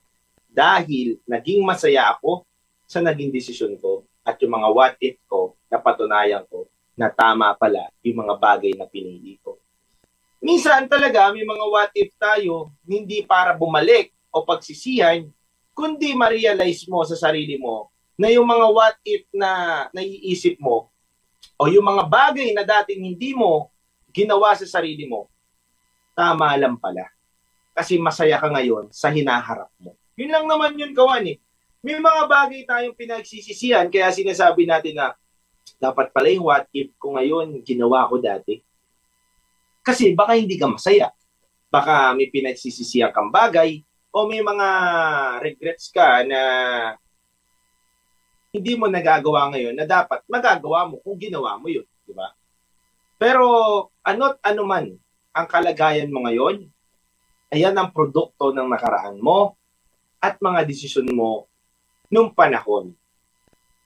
Dahil 0.50 1.21
naging 1.29 1.62
masaya 1.62 2.10
ako 2.17 2.43
sa 2.89 3.00
naging 3.00 3.29
desisyon 3.29 3.77
ko 3.77 4.03
at 4.25 4.41
yung 4.41 4.57
mga 4.57 4.69
what 4.74 4.95
if 4.98 5.21
ko, 5.29 5.53
napatunayan 5.69 6.43
ko 6.50 6.65
na 6.98 7.13
tama 7.13 7.53
pala 7.55 7.88
yung 8.01 8.25
mga 8.25 8.36
bagay 8.41 8.74
na 8.74 8.89
pinili 8.89 9.38
ko. 9.39 9.62
Minsan 10.41 10.89
talaga 10.89 11.29
may 11.29 11.45
mga 11.45 11.65
what 11.69 11.91
if 11.93 12.10
tayo 12.17 12.74
hindi 12.89 13.21
para 13.21 13.53
bumalik 13.53 14.10
o 14.33 14.41
pagsisihan, 14.41 15.29
kundi 15.77 16.17
ma-realize 16.17 16.89
mo 16.89 17.05
sa 17.05 17.13
sarili 17.13 17.62
mo 17.62 17.90
na 18.20 18.27
yung 18.30 18.48
mga 18.48 18.68
what 18.72 18.96
if 19.06 19.24
na 19.32 19.86
naiisip 19.96 20.60
mo 20.62 20.91
o 21.58 21.68
yung 21.70 21.86
mga 21.86 22.03
bagay 22.08 22.51
na 22.56 22.63
dating 22.63 23.13
hindi 23.13 23.34
mo 23.36 23.70
ginawa 24.12 24.53
sa 24.58 24.68
sarili 24.68 25.08
mo, 25.08 25.32
tama 26.13 26.53
lang 26.60 26.75
pala. 26.75 27.08
Kasi 27.72 27.96
masaya 27.98 28.36
ka 28.38 28.51
ngayon 28.51 28.91
sa 28.91 29.08
hinaharap 29.10 29.72
mo. 29.80 29.96
Yun 30.20 30.32
lang 30.32 30.46
naman 30.46 30.75
yun, 30.75 30.91
kawan 30.91 31.24
eh 31.25 31.38
may 31.82 31.98
mga 31.98 32.30
bagay 32.30 32.62
tayong 32.63 32.94
pinagsisisihan 32.94 33.89
kaya 33.89 34.13
sinasabi 34.13 34.70
natin 34.70 35.01
na 35.01 35.18
dapat 35.82 36.13
pala 36.13 36.30
yung 36.30 36.46
what 36.46 36.70
if 36.70 36.94
ko 37.01 37.18
ngayon 37.18 37.58
ginawa 37.65 38.06
ko 38.06 38.22
dati. 38.22 38.62
Kasi 39.82 40.13
baka 40.13 40.38
hindi 40.38 40.62
ka 40.62 40.70
masaya. 40.70 41.10
Baka 41.74 42.13
may 42.13 42.30
pinagsisisihan 42.30 43.10
kang 43.10 43.34
bagay 43.34 43.82
o 44.13 44.30
may 44.30 44.46
mga 44.46 44.68
regrets 45.41 45.89
ka 45.89 46.22
na 46.22 46.41
hindi 48.51 48.75
mo 48.75 48.91
nagagawa 48.91 49.48
ngayon 49.55 49.79
na 49.79 49.88
dapat 49.88 50.20
magagawa 50.27 50.84
mo 50.91 51.00
kung 51.00 51.15
ginawa 51.15 51.55
mo 51.55 51.72
yun. 51.72 51.88
Di 52.03 52.12
ba? 52.12 52.36
Pero 53.15 53.46
ano't 54.03 54.43
ano 54.43 54.63
man 54.67 54.91
ang 55.31 55.48
kalagayan 55.48 56.12
mo 56.12 56.27
ngayon, 56.27 56.67
ayan 57.55 57.75
ang 57.79 57.96
produkto 57.96 58.51
ng 58.51 58.67
nakaraan 58.67 59.15
mo 59.24 59.55
at 60.20 60.36
mga 60.43 60.67
desisyon 60.67 61.08
mo 61.15 61.48
nung 62.12 62.36
panahon 62.36 62.91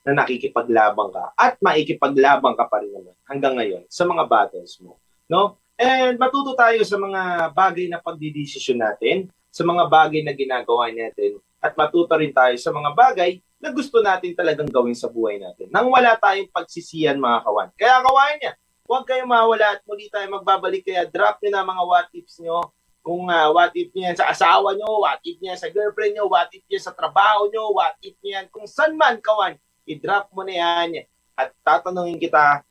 na 0.02 0.22
nakikipaglabang 0.22 1.14
ka 1.14 1.24
at 1.38 1.54
maikipaglabang 1.62 2.58
ka 2.58 2.66
pa 2.66 2.82
rin 2.82 2.90
naman 2.90 3.14
hanggang 3.26 3.54
ngayon 3.54 3.82
sa 3.86 4.02
mga 4.02 4.26
battles 4.26 4.78
mo. 4.82 4.98
No? 5.30 5.62
And 5.78 6.18
matuto 6.18 6.58
tayo 6.58 6.82
sa 6.82 6.98
mga 6.98 7.54
bagay 7.54 7.86
na 7.86 8.02
pagdidesisyon 8.02 8.82
natin, 8.82 9.30
sa 9.54 9.62
mga 9.62 9.86
bagay 9.86 10.26
na 10.26 10.34
ginagawa 10.34 10.90
natin, 10.90 11.38
at 11.62 11.74
matuto 11.78 12.14
rin 12.18 12.34
tayo 12.34 12.54
sa 12.58 12.74
mga 12.74 12.90
bagay 12.94 13.38
na 13.56 13.72
gusto 13.72 14.04
natin 14.04 14.36
talagang 14.36 14.68
gawin 14.68 14.96
sa 14.96 15.08
buhay 15.08 15.40
natin. 15.40 15.72
Nang 15.72 15.88
wala 15.88 16.16
tayong 16.20 16.52
pagsisiyan 16.52 17.16
mga 17.16 17.38
kawan. 17.44 17.68
Kaya 17.74 18.04
kawan 18.04 18.34
niya, 18.40 18.52
huwag 18.84 19.04
kayong 19.08 19.30
mawala 19.30 19.76
at 19.76 19.80
muli 19.88 20.12
tayo 20.12 20.28
magbabalik. 20.28 20.84
Kaya 20.84 21.08
drop 21.08 21.40
nyo 21.40 21.50
na 21.50 21.64
mga 21.64 21.82
what 21.82 22.08
ifs 22.12 22.36
nyo 22.44 22.70
kung 23.06 23.30
uh, 23.30 23.54
what 23.54 23.70
if 23.78 23.94
niyan 23.94 24.18
sa 24.18 24.34
asawa 24.34 24.74
nyo, 24.74 25.06
what 25.06 25.22
if 25.22 25.38
niyan 25.38 25.54
sa 25.54 25.70
girlfriend 25.70 26.18
nyo, 26.18 26.26
what 26.26 26.50
if 26.50 26.66
niyan 26.66 26.82
sa 26.82 26.90
trabaho 26.90 27.46
nyo, 27.46 27.70
what 27.70 27.94
if 28.02 28.18
niyan 28.18 28.50
kung 28.50 28.66
saan 28.66 28.98
man 28.98 29.22
kawan, 29.22 29.54
i-drop 29.86 30.26
mo 30.34 30.42
na 30.42 30.58
yan 30.58 31.06
at 31.38 31.54
tatanungin 31.62 32.18
kita 32.18 32.66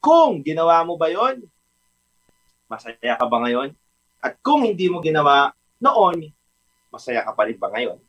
kung 0.00 0.40
ginawa 0.40 0.80
mo 0.88 0.96
ba 0.96 1.12
yon 1.12 1.44
masaya 2.64 3.12
ka 3.20 3.28
ba 3.28 3.44
ngayon? 3.44 3.76
At 4.24 4.40
kung 4.40 4.64
hindi 4.64 4.88
mo 4.88 5.04
ginawa 5.04 5.52
noon, 5.76 6.32
masaya 6.88 7.20
ka 7.20 7.36
pa 7.36 7.44
rin 7.44 7.60
ba 7.60 7.68
ngayon? 7.68 8.00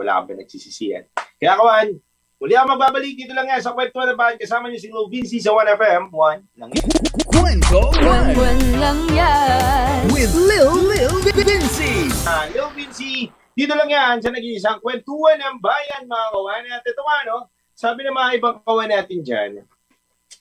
Wala 0.00 0.24
ka 0.24 0.32
ba 0.32 0.40
nagsisisiyan? 0.40 1.04
Kaya 1.36 1.60
kawan, 1.60 2.00
Muli 2.40 2.56
ako 2.56 2.72
magbabalik 2.72 3.20
dito 3.20 3.36
lang 3.36 3.52
yan 3.52 3.60
sa 3.60 3.76
Kwento 3.76 4.00
na 4.00 4.16
Bahan. 4.16 4.40
Kasama 4.40 4.72
niyo 4.72 4.80
si 4.80 4.88
Lou 4.88 5.12
Vinci 5.12 5.36
sa 5.44 5.52
1FM. 5.52 6.08
1 6.08 6.56
lang 6.56 6.72
yan. 6.72 6.88
Kwento 7.28 7.92
One 8.00 8.80
lang 8.80 9.00
yan. 9.12 10.08
With 10.08 10.32
Lil 10.32 10.88
Lil 10.88 11.20
Vinci. 11.20 12.08
Uh, 12.24 12.48
Lil 12.48 12.72
Vinci, 12.72 13.28
dito 13.52 13.76
lang 13.76 13.92
yan 13.92 14.24
sa 14.24 14.32
nag-iisang 14.32 14.80
kwentuhan 14.80 15.36
ng 15.36 15.60
bayan 15.60 16.08
mga 16.08 16.26
kawan. 16.32 16.64
At 16.72 16.80
ito 16.80 17.02
nga, 17.04 17.18
no? 17.28 17.38
Sabi 17.76 18.08
ng 18.08 18.16
mga 18.16 18.30
ibang 18.40 18.56
kawan 18.64 18.88
natin 18.88 19.20
dyan, 19.20 19.50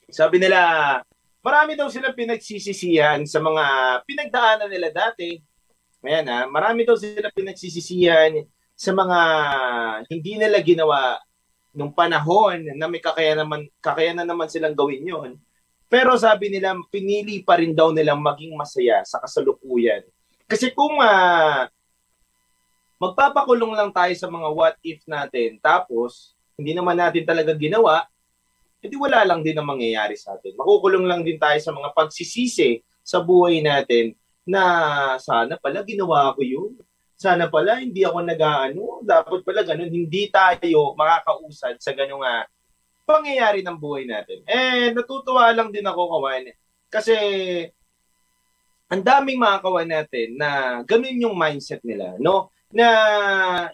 sabi 0.08 0.40
nila, 0.40 0.60
marami 1.44 1.76
daw 1.76 1.92
sila 1.92 2.16
pinagsisisihan 2.16 3.28
sa 3.28 3.44
mga 3.44 3.64
pinagdaanan 4.08 4.72
nila 4.72 4.88
dati. 4.96 5.36
Ayan 6.08 6.32
ha, 6.32 6.48
marami 6.48 6.88
daw 6.88 6.96
sila 6.96 7.28
pinagsisisihan 7.28 8.40
sa 8.80 8.96
mga 8.96 9.20
hindi 10.08 10.40
nila 10.40 10.64
ginawa 10.64 11.20
nung 11.76 11.92
panahon 11.92 12.64
na 12.80 12.88
may 12.88 13.04
kakayanan 13.04 13.44
naman, 13.44 13.62
kakayanan 13.84 14.24
naman 14.24 14.48
silang 14.48 14.72
gawin 14.72 15.04
yon. 15.04 15.32
Pero 15.92 16.16
sabi 16.16 16.48
nila, 16.48 16.80
pinili 16.88 17.44
pa 17.44 17.60
rin 17.60 17.76
daw 17.76 17.92
nilang 17.92 18.24
maging 18.24 18.56
masaya 18.56 19.04
sa 19.04 19.20
kasalukuyan. 19.20 20.08
Kasi 20.48 20.72
kung 20.72 20.96
uh, 20.96 21.68
magpapakulong 23.04 23.76
lang 23.76 23.92
tayo 23.92 24.16
sa 24.16 24.32
mga 24.32 24.48
what 24.48 24.76
if 24.80 25.04
natin, 25.04 25.60
tapos 25.60 26.40
hindi 26.56 26.72
naman 26.72 26.96
natin 26.96 27.28
talaga 27.28 27.52
ginawa, 27.60 28.08
edi 28.80 28.96
wala 28.96 29.28
lang 29.28 29.44
din 29.44 29.60
ang 29.60 29.68
mangyayari 29.68 30.16
sa 30.16 30.40
atin. 30.40 30.56
Makukulong 30.56 31.04
lang 31.04 31.28
din 31.28 31.36
tayo 31.36 31.60
sa 31.60 31.76
mga 31.76 31.92
pagsisisi 31.92 32.80
sa 33.04 33.20
buhay 33.20 33.60
natin 33.60 34.16
na 34.48 34.64
sana 35.20 35.60
pala 35.60 35.84
ginawa 35.84 36.32
ko 36.32 36.42
yun 36.42 36.80
sana 37.20 37.52
pala 37.52 37.84
hindi 37.84 38.08
ako 38.08 38.24
nag-ano, 38.24 39.04
dapat 39.04 39.44
pala 39.44 39.68
ganun, 39.68 39.92
hindi 39.92 40.32
tayo 40.32 40.96
makakausad 40.96 41.76
sa 41.84 41.92
ganung 41.92 42.24
uh, 42.24 42.48
pangyayari 43.04 43.60
ng 43.60 43.76
buhay 43.76 44.08
natin. 44.08 44.40
Eh, 44.48 44.96
natutuwa 44.96 45.52
lang 45.52 45.68
din 45.68 45.84
ako, 45.84 46.16
kawan, 46.16 46.48
kasi 46.88 47.16
ang 48.88 49.04
daming 49.04 49.36
mga 49.36 49.58
kawan 49.60 49.90
natin 49.92 50.28
na 50.40 50.80
ganun 50.88 51.20
yung 51.20 51.36
mindset 51.36 51.84
nila, 51.84 52.16
no? 52.24 52.56
Na 52.72 52.88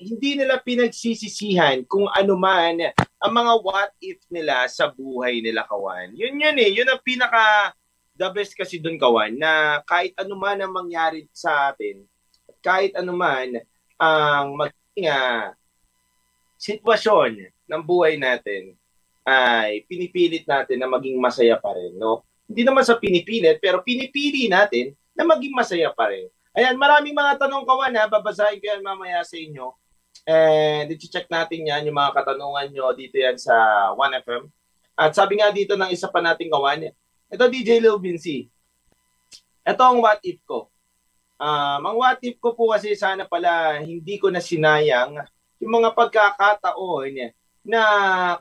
hindi 0.02 0.42
nila 0.42 0.58
pinagsisisihan 0.58 1.86
kung 1.86 2.10
ano 2.10 2.34
man 2.34 2.82
ang 3.22 3.34
mga 3.34 3.54
what 3.62 3.92
if 4.02 4.18
nila 4.34 4.66
sa 4.66 4.90
buhay 4.90 5.40
nila, 5.46 5.70
kawan. 5.70 6.18
Yun 6.18 6.42
yun 6.42 6.58
eh, 6.58 6.70
yun 6.74 6.90
ang 6.90 7.00
pinaka 7.06 7.78
the 8.18 8.26
best 8.34 8.58
kasi 8.58 8.82
doon, 8.82 8.98
kawan, 8.98 9.38
na 9.38 9.84
kahit 9.86 10.18
ano 10.18 10.34
man 10.34 10.58
ang 10.58 10.74
mangyari 10.74 11.30
sa 11.30 11.70
atin, 11.70 12.02
kahit 12.66 12.98
anuman 12.98 13.62
ang 14.02 14.58
maging 14.58 15.06
uh, 15.06 15.54
sitwasyon 16.58 17.54
ng 17.70 17.82
buhay 17.86 18.18
natin 18.18 18.74
ay 19.22 19.86
pinipilit 19.86 20.50
natin 20.50 20.82
na 20.82 20.90
maging 20.90 21.22
masaya 21.22 21.62
pa 21.62 21.78
rin, 21.78 21.94
no? 21.94 22.26
Hindi 22.50 22.66
naman 22.66 22.86
sa 22.86 22.98
pinipilit, 22.98 23.62
pero 23.62 23.86
pinipili 23.86 24.50
natin 24.50 24.98
na 25.14 25.26
maging 25.26 25.54
masaya 25.54 25.90
pa 25.94 26.10
rin. 26.10 26.30
Ayan, 26.54 26.78
maraming 26.78 27.14
mga 27.14 27.42
tanong 27.42 27.66
kawan 27.66 27.94
ha, 27.98 28.06
babasahin 28.10 28.62
ko 28.62 28.66
yan 28.70 28.86
mamaya 28.86 29.22
sa 29.26 29.38
inyo. 29.38 29.74
And 30.26 30.90
i-check 30.90 31.30
natin 31.30 31.70
yan, 31.70 31.86
yung 31.90 31.98
mga 31.98 32.22
katanungan 32.22 32.70
nyo 32.70 32.94
dito 32.94 33.18
yan 33.18 33.38
sa 33.38 33.54
1FM. 33.98 34.46
At 34.94 35.12
sabi 35.18 35.42
nga 35.42 35.50
dito 35.50 35.74
ng 35.74 35.90
isa 35.90 36.08
pa 36.08 36.22
nating 36.22 36.54
kawan, 36.54 36.90
ito 37.30 37.44
DJ 37.50 37.82
Lil 37.82 37.98
Vinci. 37.98 38.48
Ito 39.66 39.82
ang 39.82 40.00
what 40.06 40.22
if 40.22 40.38
ko. 40.46 40.70
Um, 41.46 41.82
ang 41.86 41.98
what 42.02 42.18
if 42.26 42.42
ko 42.42 42.58
po 42.58 42.74
kasi 42.74 42.98
sana 42.98 43.30
pala 43.30 43.78
hindi 43.78 44.18
ko 44.18 44.34
na 44.34 44.42
sinayang 44.42 45.22
yung 45.62 45.78
mga 45.78 45.94
pagkakataon 45.94 47.30
na 47.62 47.82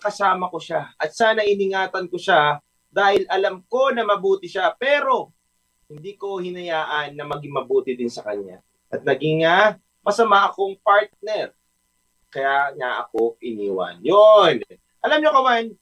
kasama 0.00 0.48
ko 0.48 0.56
siya. 0.56 0.88
At 0.96 1.12
sana 1.12 1.44
iningatan 1.44 2.08
ko 2.08 2.16
siya 2.16 2.64
dahil 2.88 3.28
alam 3.28 3.60
ko 3.68 3.92
na 3.92 4.08
mabuti 4.08 4.48
siya. 4.48 4.72
Pero 4.80 5.36
hindi 5.84 6.16
ko 6.16 6.40
hinayaan 6.40 7.12
na 7.12 7.28
maging 7.28 7.52
mabuti 7.52 7.92
din 7.92 8.08
sa 8.08 8.24
kanya. 8.24 8.64
At 8.88 9.04
naging 9.04 9.44
nga 9.44 9.76
masama 10.00 10.48
akong 10.48 10.80
partner. 10.80 11.52
Kaya 12.32 12.72
niya 12.72 13.04
ako 13.04 13.36
iniwan. 13.44 14.00
Yun. 14.00 14.64
Alam 15.04 15.20
nyo 15.20 15.30
kawan, 15.30 15.76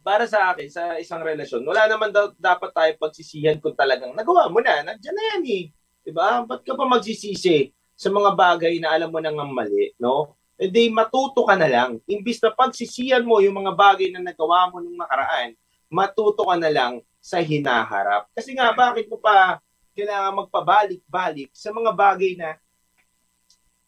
para 0.00 0.24
sa 0.26 0.50
akin, 0.50 0.66
sa 0.72 0.96
isang 0.96 1.22
relasyon, 1.22 1.62
wala 1.62 1.86
naman 1.86 2.10
daw, 2.10 2.32
dapat 2.34 2.72
tayo 2.74 2.92
pagsisihan 2.98 3.60
kung 3.62 3.76
talagang 3.76 4.16
nagawa 4.16 4.50
mo 4.50 4.58
na, 4.58 4.82
nandiyan 4.82 5.14
na 5.14 5.24
yan 5.36 5.44
eh. 5.46 5.64
Diba? 6.02 6.42
Ba't 6.44 6.66
ka 6.66 6.74
pa 6.74 6.84
magsisisi 6.84 7.70
sa 7.94 8.08
mga 8.10 8.34
bagay 8.34 8.82
na 8.82 8.92
alam 8.94 9.08
mo 9.08 9.22
nang 9.22 9.38
mali, 9.54 9.94
no? 9.96 10.34
E 10.58 10.66
di 10.66 10.90
matuto 10.90 11.46
ka 11.46 11.54
na 11.54 11.70
lang. 11.70 11.98
Imbis 12.06 12.42
na 12.42 12.50
pagsisiyan 12.54 13.22
mo 13.22 13.38
yung 13.38 13.62
mga 13.62 13.72
bagay 13.74 14.10
na 14.10 14.22
nagawa 14.22 14.70
mo 14.70 14.78
nung 14.82 14.98
nakaraan, 14.98 15.54
matuto 15.90 16.42
ka 16.46 16.56
na 16.58 16.70
lang 16.70 16.92
sa 17.22 17.38
hinaharap. 17.38 18.26
Kasi 18.34 18.54
nga, 18.54 18.74
bakit 18.74 19.06
mo 19.06 19.18
pa 19.18 19.62
kailangan 19.92 20.46
magpabalik-balik 20.46 21.52
sa 21.52 21.68
mga 21.68 21.92
bagay 21.92 22.32
na 22.34 22.56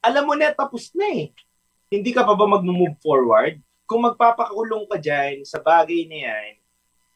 alam 0.04 0.28
mo 0.28 0.36
na 0.36 0.52
tapos 0.52 0.92
na 0.92 1.08
eh. 1.08 1.32
Hindi 1.88 2.12
ka 2.12 2.22
pa 2.28 2.36
ba 2.36 2.44
mag-move 2.44 3.00
forward? 3.00 3.56
kung 3.84 4.00
magpapakulong 4.04 4.88
ka 4.88 4.96
dyan 4.96 5.44
sa 5.44 5.60
bagay 5.60 6.08
na 6.08 6.18
yan, 6.28 6.50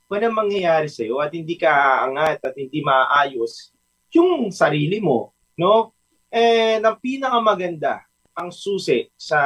ano 0.08 0.24
mangyayari 0.32 0.88
sa'yo 0.88 1.20
at 1.20 1.32
hindi 1.32 1.56
ka 1.56 1.68
aangat 1.68 2.40
at 2.44 2.54
hindi 2.56 2.80
maayos 2.80 3.72
yung 4.12 4.48
sarili 4.52 4.98
mo, 5.00 5.32
no? 5.56 5.92
And 6.28 6.84
ang 6.84 6.96
pinakamaganda, 7.00 8.04
ang 8.36 8.52
susi 8.52 9.08
sa 9.16 9.40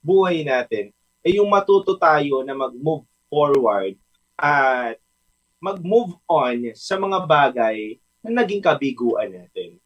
buhay 0.00 0.46
natin, 0.46 0.94
ay 1.20 1.36
yung 1.36 1.50
matuto 1.52 1.98
tayo 2.00 2.40
na 2.46 2.56
mag-move 2.56 3.04
forward 3.28 3.94
at 4.40 4.96
mag-move 5.60 6.16
on 6.24 6.72
sa 6.72 6.96
mga 6.96 7.18
bagay 7.28 8.00
na 8.24 8.40
naging 8.40 8.64
kabiguan 8.64 9.28
natin. 9.28 9.76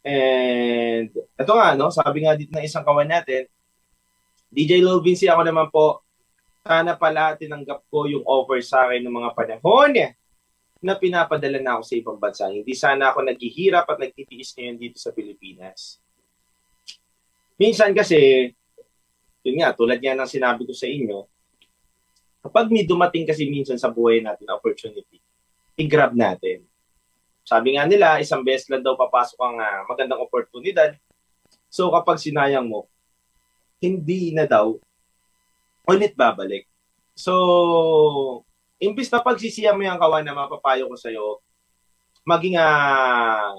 And 0.00 1.12
ito 1.12 1.52
nga, 1.52 1.76
no, 1.76 1.92
sabi 1.92 2.24
nga 2.24 2.32
dito 2.32 2.56
ng 2.56 2.64
isang 2.64 2.82
kawan 2.82 3.08
natin, 3.08 3.44
DJ 4.48 4.80
Lil 4.80 5.04
Vinci, 5.04 5.28
ako 5.28 5.44
naman 5.44 5.68
po, 5.68 6.00
sana 6.64 6.96
pala 6.96 7.36
tinanggap 7.36 7.84
ko 7.92 8.08
yung 8.08 8.24
offer 8.24 8.64
sa 8.64 8.88
akin 8.88 9.04
ng 9.04 9.14
mga 9.14 9.30
panahon 9.36 9.92
eh, 10.00 10.16
na 10.78 10.94
pinapadala 10.94 11.58
na 11.58 11.78
ako 11.78 11.82
sa 11.82 11.94
ibang 11.98 12.18
bansa. 12.18 12.46
Hindi 12.46 12.74
sana 12.78 13.10
ako 13.10 13.26
naghihirap 13.26 13.86
at 13.90 13.98
nagtitiis 13.98 14.54
ngayon 14.54 14.76
dito 14.78 14.98
sa 15.02 15.10
Pilipinas. 15.10 15.98
Minsan 17.58 17.90
kasi, 17.90 18.50
yun 19.42 19.56
nga, 19.58 19.74
tulad 19.74 19.98
nga 19.98 20.14
ng 20.14 20.30
sinabi 20.30 20.62
ko 20.62 20.70
sa 20.70 20.86
inyo, 20.86 21.26
kapag 22.46 22.70
may 22.70 22.86
dumating 22.86 23.26
kasi 23.26 23.50
minsan 23.50 23.74
sa 23.74 23.90
buhay 23.90 24.22
natin 24.22 24.46
opportunity, 24.54 25.18
i-grab 25.74 26.14
natin. 26.14 26.62
Sabi 27.42 27.74
nga 27.74 27.82
nila, 27.82 28.22
isang 28.22 28.46
beses 28.46 28.70
lang 28.70 28.86
daw 28.86 28.94
papasok 28.94 29.38
ang 29.42 29.56
uh, 29.58 29.80
magandang 29.90 30.22
oportunidad. 30.22 30.94
So 31.66 31.90
kapag 31.90 32.22
sinayang 32.22 32.70
mo, 32.70 32.86
hindi 33.82 34.30
na 34.30 34.46
daw 34.46 34.78
ulit 35.88 36.12
babalik. 36.14 36.68
So, 37.18 38.44
imbis 38.78 39.10
na 39.10 39.22
pagsisiya 39.22 39.74
mo 39.74 39.82
yung 39.82 39.98
kawan 39.98 40.22
na 40.22 40.34
mapapayo 40.34 40.86
ko 40.86 40.96
sa'yo, 40.96 41.42
maging 42.22 42.58
uh, 42.58 43.54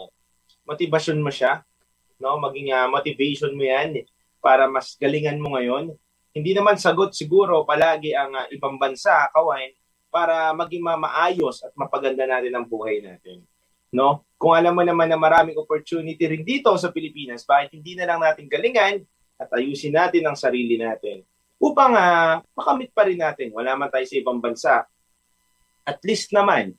motivation 0.63 1.19
mo 1.19 1.32
siya, 1.32 1.63
no? 2.19 2.39
maging 2.39 2.71
uh, 2.71 2.88
motivation 2.88 3.51
mo 3.55 3.63
yan 3.63 4.03
para 4.39 4.67
mas 4.71 4.95
galingan 4.95 5.39
mo 5.39 5.55
ngayon. 5.60 5.91
Hindi 6.32 6.55
naman 6.55 6.79
sagot 6.79 7.12
siguro 7.12 7.67
palagi 7.67 8.15
ang 8.15 8.32
uh, 8.36 8.47
ibang 8.55 8.79
bansa, 8.79 9.27
kawan, 9.36 9.75
para 10.10 10.49
maging 10.58 10.82
maayos 10.82 11.62
at 11.62 11.71
mapaganda 11.77 12.25
natin 12.25 12.55
ang 12.55 12.65
buhay 12.65 13.03
natin. 13.03 13.45
No? 13.93 14.25
Kung 14.38 14.53
alam 14.58 14.73
mo 14.73 14.82
naman 14.82 15.10
na 15.10 15.17
maraming 15.17 15.58
opportunity 15.58 16.21
rin 16.25 16.41
dito 16.45 16.73
sa 16.77 16.89
Pilipinas, 16.89 17.45
bakit 17.45 17.77
hindi 17.77 17.93
na 17.93 18.10
lang 18.10 18.21
natin 18.21 18.49
galingan 18.49 19.05
at 19.38 19.49
ayusin 19.53 19.93
natin 19.93 20.25
ang 20.25 20.38
sarili 20.38 20.77
natin 20.77 21.21
upang 21.60 21.93
uh, 21.93 22.39
makamit 22.55 22.89
pa 22.95 23.05
rin 23.05 23.19
natin. 23.19 23.51
Wala 23.51 23.75
man 23.75 23.91
tayo 23.91 24.05
sa 24.08 24.15
ibang 24.17 24.39
bansa. 24.39 24.88
At 25.89 25.99
least 26.06 26.30
naman, 26.30 26.78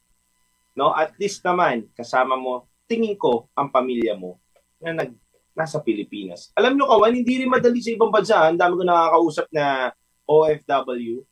no? 0.78 0.94
At 0.94 1.18
least 1.18 1.42
naman 1.42 1.90
kasama 1.98 2.38
mo, 2.38 2.70
tingin 2.86 3.18
ko 3.18 3.50
ang 3.58 3.74
pamilya 3.74 4.14
mo 4.14 4.38
na 4.78 5.02
nag 5.02 5.10
nasa 5.54 5.82
Pilipinas. 5.82 6.54
Alam 6.54 6.78
nyo 6.78 6.86
kawan, 6.88 7.12
hindi 7.12 7.42
rin 7.42 7.50
madali 7.50 7.82
sa 7.82 7.92
ibang 7.92 8.08
bansa. 8.08 8.48
Ang 8.48 8.56
dami 8.56 8.80
ko 8.80 8.84
nakakausap 8.86 9.46
na 9.50 9.90
OFW. 10.24 11.26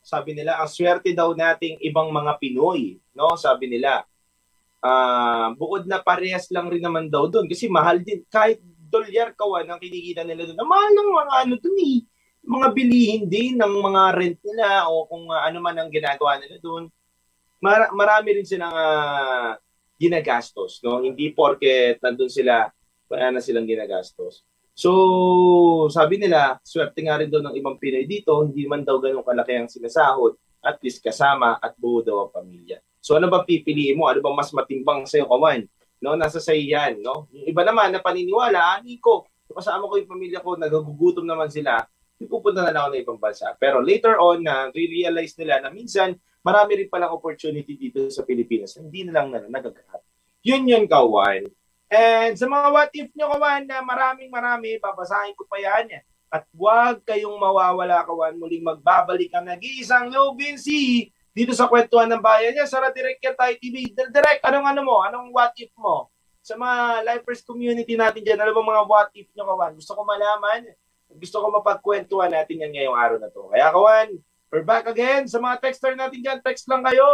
Sabi 0.00 0.38
nila, 0.38 0.62
ang 0.62 0.70
swerte 0.70 1.10
daw 1.10 1.34
nating 1.34 1.82
ibang 1.82 2.14
mga 2.14 2.38
Pinoy. 2.38 3.02
No? 3.12 3.34
Sabi 3.34 3.66
nila, 3.68 4.06
uh, 4.80 5.50
bukod 5.58 5.84
na 5.90 5.98
parehas 5.98 6.46
lang 6.54 6.70
rin 6.70 6.80
naman 6.80 7.10
daw 7.10 7.26
doon. 7.26 7.50
Kasi 7.50 7.66
mahal 7.66 8.00
din. 8.00 8.22
Kahit 8.30 8.62
dolyar 8.86 9.34
kawan 9.34 9.66
ang 9.66 9.82
kinikita 9.82 10.22
nila 10.22 10.46
doon. 10.46 10.62
Mahal 10.62 10.90
ng 10.94 11.10
mga 11.10 11.34
ano 11.42 11.54
doon 11.58 11.78
eh. 11.82 11.98
Mga 12.46 12.68
bilihin 12.70 13.24
din 13.26 13.58
ng 13.58 13.74
mga 13.82 14.02
rent 14.14 14.38
nila 14.46 14.86
o 14.86 15.10
kung 15.10 15.26
uh, 15.26 15.42
ano 15.42 15.58
man 15.58 15.74
ang 15.74 15.90
ginagawa 15.90 16.38
nila 16.38 16.62
doon. 16.62 16.86
Mar- 17.62 17.92
marami 17.96 18.40
rin 18.40 18.46
silang 18.46 18.72
uh, 18.72 19.56
ginagastos. 19.96 20.80
No? 20.84 21.00
Hindi 21.00 21.32
porket 21.32 22.00
nandun 22.04 22.28
sila, 22.28 22.68
wala 23.08 23.36
na 23.36 23.40
silang 23.40 23.66
ginagastos. 23.66 24.44
So, 24.76 25.88
sabi 25.88 26.20
nila, 26.20 26.60
swerte 26.60 27.00
nga 27.00 27.16
rin 27.16 27.32
doon 27.32 27.48
ng 27.48 27.56
ibang 27.56 27.80
Pinoy 27.80 28.04
dito, 28.04 28.44
hindi 28.44 28.68
man 28.68 28.84
daw 28.84 29.00
ganun 29.00 29.24
kalaki 29.24 29.56
ang 29.56 29.72
sinasahod, 29.72 30.36
at 30.60 30.76
least 30.84 31.00
kasama 31.00 31.56
at 31.56 31.72
buo 31.80 32.04
daw 32.04 32.28
ang 32.28 32.32
pamilya. 32.44 32.76
So, 33.00 33.16
ano 33.16 33.32
ba 33.32 33.40
pipiliin 33.40 33.96
mo? 33.96 34.04
Ano 34.04 34.20
ba 34.20 34.36
mas 34.36 34.52
matimbang 34.52 35.08
sa'yo, 35.08 35.24
Kawan? 35.32 35.64
no 36.00 36.14
nasa 36.16 36.38
sa 36.42 36.52
yan 36.52 37.00
no 37.00 37.28
yung 37.32 37.46
iba 37.48 37.62
naman 37.64 37.92
na 37.92 38.04
paniniwala 38.04 38.80
ani 38.80 39.00
ko 39.00 39.24
kasama 39.48 39.88
ko 39.88 39.96
yung 39.96 40.10
pamilya 40.10 40.44
ko 40.44 40.58
nagagugutom 40.58 41.24
naman 41.24 41.48
sila 41.48 41.88
pupunta 42.24 42.64
na 42.64 42.72
lang 42.72 42.88
ako 42.88 42.90
ng 42.96 43.02
ibang 43.04 43.20
bansa 43.20 43.52
pero 43.60 43.84
later 43.84 44.16
on 44.16 44.40
na 44.40 44.72
re-realize 44.72 45.36
nila 45.36 45.60
na 45.60 45.68
minsan 45.68 46.16
marami 46.40 46.80
rin 46.80 46.88
palang 46.88 47.12
opportunity 47.12 47.76
dito 47.76 48.08
sa 48.08 48.24
Pilipinas 48.24 48.80
hindi 48.80 49.04
na 49.04 49.20
lang 49.20 49.28
na 49.28 49.44
nagagrab 49.44 50.00
yun 50.40 50.64
yun 50.64 50.88
kawan 50.88 51.44
and 51.92 52.32
sa 52.40 52.48
mga 52.48 52.66
what 52.72 52.90
if 52.96 53.12
nyo 53.12 53.36
kawan 53.36 53.68
na 53.68 53.84
maraming 53.84 54.32
marami 54.32 54.80
babasahin 54.80 55.36
ko 55.36 55.44
pa 55.44 55.60
yan 55.60 56.00
at 56.32 56.48
huwag 56.56 57.04
kayong 57.04 57.36
mawawala 57.36 58.00
kawan 58.08 58.40
muling 58.40 58.64
magbabalik 58.64 59.30
ang 59.36 59.46
nag-iisang 59.46 60.08
Low 60.08 60.32
Vinci 60.32 61.12
dito 61.36 61.52
sa 61.52 61.68
kwentuhan 61.68 62.08
ng 62.08 62.24
bayan 62.24 62.56
niya, 62.56 62.64
sa 62.64 62.80
Direct 62.88 63.20
Care 63.20 63.36
Tayo 63.36 63.54
TV. 63.60 63.92
Direct, 63.92 64.40
anong 64.40 64.72
ano 64.72 64.80
mo? 64.80 65.04
Anong 65.04 65.28
what 65.36 65.52
if 65.60 65.68
mo? 65.76 66.08
Sa 66.40 66.56
mga 66.56 67.04
lifers 67.04 67.44
community 67.44 67.92
natin 67.92 68.24
dyan, 68.24 68.40
ano 68.40 68.56
ba 68.56 68.64
mga 68.64 68.84
what 68.88 69.12
if 69.12 69.28
nyo, 69.36 69.44
Kawan? 69.44 69.76
Gusto 69.76 69.92
ko 69.92 70.00
malaman. 70.00 70.64
Gusto 71.16 71.40
ko 71.40 71.46
mapagkwentuhan 71.60 72.32
natin 72.32 72.62
yan 72.62 72.72
ngayong 72.72 72.96
araw 72.96 73.16
na 73.16 73.32
to. 73.32 73.48
Kaya, 73.48 73.72
Kawan, 73.72 74.08
we're 74.52 74.66
back 74.66 74.84
again. 74.86 75.24
Sa 75.24 75.40
mga 75.40 75.64
texter 75.64 75.96
natin 75.96 76.20
dyan, 76.20 76.38
text 76.44 76.68
lang 76.68 76.84
kayo. 76.84 77.08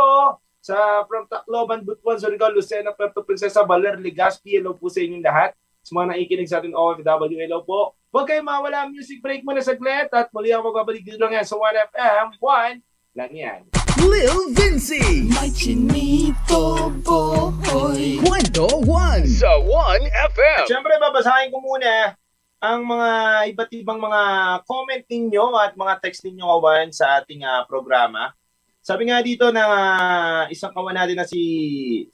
Sa 0.63 1.03
from 1.11 1.27
Tacloban, 1.27 1.83
Butuan, 1.83 2.19
Surigao, 2.23 2.51
Lucena, 2.55 2.95
Puerto 2.95 3.27
Princesa, 3.27 3.67
Baler, 3.67 3.99
Legazpi, 3.99 4.59
hello 4.59 4.79
po 4.79 4.87
sa 4.87 5.03
inyong 5.03 5.25
lahat. 5.27 5.51
Sa 5.83 5.99
mga 5.99 6.15
nakikinig 6.15 6.47
sa 6.47 6.63
atin, 6.63 6.71
OFW, 6.71 7.39
hello 7.43 7.67
po. 7.67 7.99
Huwag 8.15 8.31
kayo 8.31 8.47
mawala, 8.47 8.87
music 8.87 9.19
break 9.19 9.43
muna 9.43 9.59
saglit 9.59 10.07
at 10.15 10.31
muli 10.31 10.55
ako 10.55 10.71
magbabalik 10.71 11.03
dito 11.03 11.19
lang 11.19 11.35
yan 11.35 11.47
sa 11.49 11.59
1FM. 11.59 12.39
1 12.39 13.19
lang 13.19 13.33
yan. 13.35 13.61
Lil 13.99 14.55
Vinci. 14.55 15.27
My 15.35 15.51
chinito 15.51 16.95
boy. 17.03 18.23
Kwento 18.23 18.69
1 18.87 19.27
sa 19.27 19.51
1FM. 19.59 20.65
Siyempre, 20.71 20.95
babasahin 21.03 21.51
ko 21.51 21.59
muna 21.59 22.15
ang 22.63 22.87
mga 22.87 23.11
iba't 23.51 23.71
ibang 23.75 23.99
mga 23.99 24.23
comment 24.71 25.05
ninyo 25.11 25.45
at 25.59 25.75
mga 25.75 25.99
text 25.99 26.23
ninyo 26.23 26.47
kawan 26.47 26.95
sa 26.95 27.19
ating 27.19 27.43
uh, 27.43 27.67
programa. 27.67 28.31
Sabi 28.79 29.11
nga 29.11 29.19
dito 29.19 29.51
ng 29.51 29.71
uh, 29.75 30.47
isang 30.47 30.71
kawan 30.71 30.95
natin 30.95 31.19
na 31.19 31.27
si 31.27 31.43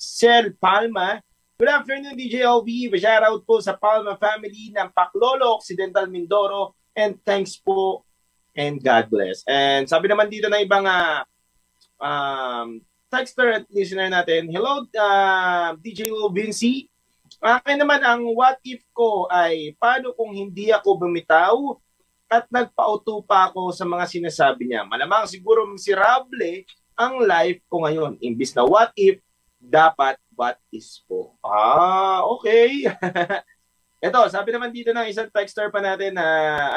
Sel 0.01 0.57
Palma. 0.57 1.21
Good 1.61 1.69
afternoon, 1.69 2.17
DJ 2.17 2.49
LV. 2.49 2.65
Shout 2.97 3.29
out 3.29 3.45
po 3.45 3.61
sa 3.61 3.77
Palma 3.77 4.17
family 4.17 4.73
ng 4.73 4.89
Paklolo, 4.97 5.61
Occidental 5.61 6.09
Mindoro. 6.09 6.73
And 6.97 7.21
thanks 7.29 7.61
po 7.61 8.09
and 8.57 8.81
God 8.81 9.13
bless. 9.13 9.45
And 9.45 9.85
sabi 9.85 10.09
naman 10.09 10.33
dito 10.33 10.49
ng 10.49 10.65
ibang 10.65 10.89
uh, 10.89 11.29
um, 12.01 12.81
texter 13.13 13.53
at 13.53 13.65
listener 13.69 14.09
natin, 14.09 14.49
Hello, 14.49 14.89
uh, 14.97 15.77
DJ 15.77 16.09
Will 16.09 16.33
Vinci. 16.33 16.89
Akin 17.39 17.77
naman 17.77 18.01
ang 18.01 18.25
what 18.33 18.57
if 18.65 18.81
ko 18.97 19.29
ay 19.29 19.77
paano 19.77 20.17
kung 20.17 20.33
hindi 20.33 20.73
ako 20.73 21.09
bumitaw 21.09 21.57
at 22.29 22.45
nagpauto 22.53 23.25
pa 23.25 23.49
ako 23.49 23.73
sa 23.73 23.89
mga 23.89 24.05
sinasabi 24.05 24.69
niya. 24.69 24.85
Malamang 24.85 25.25
siguro 25.29 25.65
miserable 25.65 26.65
ang 26.99 27.25
life 27.25 27.65
ko 27.69 27.85
ngayon. 27.89 28.21
Imbis 28.21 28.53
na 28.53 28.65
what 28.65 28.93
if, 28.97 29.21
dapat 29.57 30.21
what 30.37 30.61
is 30.71 31.03
po. 31.09 31.35
Ah, 31.41 32.23
okay. 32.37 32.87
Ito, 34.07 34.31
sabi 34.31 34.55
naman 34.55 34.71
dito 34.71 34.95
ng 34.95 35.11
isang 35.11 35.27
texter 35.27 35.75
pa 35.75 35.83
natin 35.83 36.15
na 36.15 36.27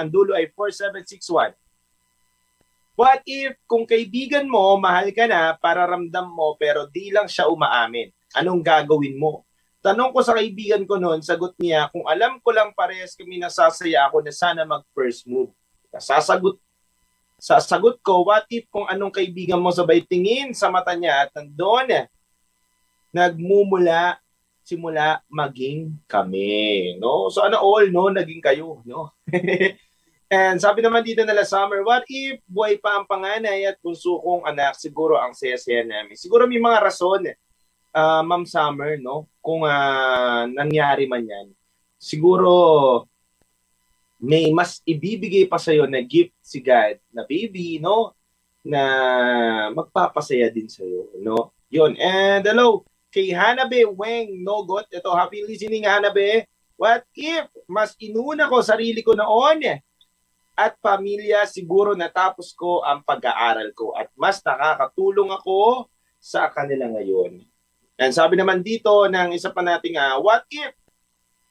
ang 0.02 0.10
dulo 0.10 0.34
ay 0.34 0.50
4761. 0.58 1.54
What 2.98 3.22
if 3.30 3.58
kung 3.70 3.86
kaibigan 3.86 4.50
mo, 4.50 4.78
mahal 4.82 5.14
ka 5.14 5.30
na, 5.30 5.54
para 5.58 5.86
ramdam 5.86 6.28
mo, 6.28 6.58
pero 6.58 6.90
di 6.90 7.14
lang 7.14 7.30
siya 7.30 7.50
umaamin? 7.50 8.10
Anong 8.38 8.62
gagawin 8.66 9.18
mo? 9.22 9.46
Tanong 9.82 10.14
ko 10.14 10.22
sa 10.22 10.38
kaibigan 10.38 10.86
ko 10.86 11.02
noon, 11.02 11.26
sagot 11.26 11.58
niya, 11.58 11.90
kung 11.90 12.06
alam 12.06 12.38
ko 12.38 12.54
lang 12.54 12.70
parehas 12.78 13.18
kami 13.18 13.42
nasasaya 13.42 14.06
ako 14.06 14.22
na 14.22 14.30
sana 14.30 14.62
mag 14.62 14.86
first 14.94 15.26
move. 15.26 15.50
Sasagot 15.98 16.62
sasagot 17.42 17.98
ko, 18.06 18.22
what 18.22 18.46
if 18.54 18.70
kung 18.70 18.86
anong 18.86 19.10
kaibigan 19.10 19.58
mo 19.58 19.74
sabay 19.74 20.06
tingin 20.06 20.54
sa 20.54 20.70
mata 20.70 20.94
niya 20.94 21.26
at 21.26 21.34
nandoon 21.34 22.06
nagmumula 23.10 24.22
simula 24.62 25.18
maging 25.26 25.98
kami 26.06 26.96
no? 27.02 27.34
So 27.34 27.42
ano 27.42 27.58
all 27.58 27.90
no? 27.90 28.14
Naging 28.14 28.46
kayo 28.46 28.86
no? 28.86 29.18
And 30.32 30.62
sabi 30.62 30.86
naman 30.86 31.02
dito 31.02 31.26
nila 31.26 31.42
summer 31.42 31.82
what 31.82 32.06
if 32.06 32.38
buhay 32.46 32.78
pa 32.78 33.02
ang 33.02 33.10
panganay 33.10 33.66
at 33.66 33.82
bunso 33.82 34.22
kong 34.22 34.46
anak? 34.46 34.78
Siguro 34.78 35.18
ang 35.18 35.34
saya-saya 35.34 35.82
namin. 35.82 36.14
Siguro 36.14 36.46
may 36.46 36.62
mga 36.62 36.78
rason 36.78 37.26
uh, 37.96 38.24
ma'am 38.26 38.44
summer 38.48 38.98
no 39.00 39.28
kung 39.40 39.64
uh, 39.64 40.48
nangyari 40.50 41.08
man 41.08 41.24
yan 41.24 41.48
siguro 42.02 43.06
may 44.22 44.54
mas 44.54 44.86
ibibigay 44.86 45.50
pa 45.50 45.58
sa'yo 45.58 45.90
na 45.90 45.98
gift 46.06 46.38
si 46.46 46.62
God 46.62 47.02
na 47.10 47.26
baby, 47.26 47.82
no? 47.82 48.14
Na 48.62 48.84
magpapasaya 49.74 50.54
din 50.54 50.70
sa'yo, 50.70 51.10
no? 51.18 51.50
Yun. 51.74 51.98
And 51.98 52.46
hello, 52.46 52.86
kay 53.10 53.34
Hanabe 53.34 53.82
Weng 53.90 54.46
Nogot. 54.46 54.86
Ito, 54.94 55.10
happy 55.18 55.42
listening 55.42 55.90
Hanabe. 55.90 56.46
What 56.78 57.02
if 57.18 57.50
mas 57.66 57.98
inuna 57.98 58.46
ko 58.46 58.62
sarili 58.62 59.02
ko 59.02 59.18
noon 59.18 59.82
at 60.54 60.74
pamilya 60.78 61.50
siguro 61.50 61.98
natapos 61.98 62.54
ko 62.54 62.86
ang 62.86 63.02
pag-aaral 63.02 63.74
ko 63.74 63.98
at 63.98 64.10
mas 64.14 64.38
nakakatulong 64.46 65.34
ako 65.34 65.90
sa 66.22 66.46
kanila 66.54 66.86
ngayon. 66.94 67.42
And 68.02 68.10
sabi 68.10 68.34
naman 68.34 68.66
dito 68.66 68.90
ng 69.06 69.38
isa 69.38 69.54
pa 69.54 69.62
nating 69.62 69.94
uh, 69.94 70.18
what 70.18 70.42
if 70.50 70.74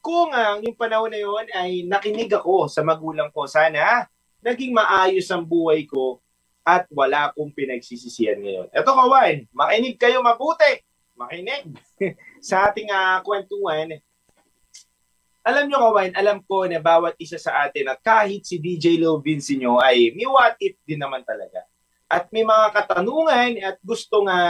kung 0.03 0.35
ang 0.35 0.59
yung 0.67 0.75
panahon 0.75 1.07
na 1.07 1.23
yun 1.23 1.47
ay 1.55 1.87
nakinig 1.87 2.33
ako 2.35 2.67
sa 2.67 2.83
magulang 2.83 3.31
ko, 3.31 3.47
sana 3.47 4.11
naging 4.43 4.75
maayos 4.75 5.31
ang 5.31 5.47
buhay 5.47 5.87
ko 5.87 6.19
at 6.67 6.91
wala 6.91 7.31
akong 7.31 7.55
pinagsisisihan 7.55 8.41
ngayon. 8.43 8.67
Ito 8.75 8.91
kawan, 8.91 9.47
makinig 9.55 9.95
kayo 9.95 10.27
mabuti. 10.27 10.83
Makinig 11.15 11.71
sa 12.49 12.67
ating 12.67 12.91
uh, 12.91 13.23
kwentuhan. 13.23 14.03
Alam 15.47 15.71
nyo 15.71 15.79
kawan, 15.87 16.11
alam 16.19 16.43
ko 16.43 16.67
na 16.67 16.83
bawat 16.83 17.15
isa 17.23 17.39
sa 17.39 17.63
atin 17.63 17.95
at 17.95 18.03
kahit 18.03 18.43
si 18.43 18.59
DJ 18.59 18.99
Lil 18.99 19.23
Vince 19.23 19.55
nyo 19.55 19.79
ay 19.79 20.11
may 20.19 20.27
what 20.27 20.59
if 20.59 20.75
din 20.83 20.99
naman 20.99 21.23
talaga. 21.23 21.63
At 22.11 22.27
may 22.35 22.43
mga 22.43 22.75
katanungan 22.75 23.63
at 23.63 23.79
gusto 23.87 24.27
nga 24.27 24.41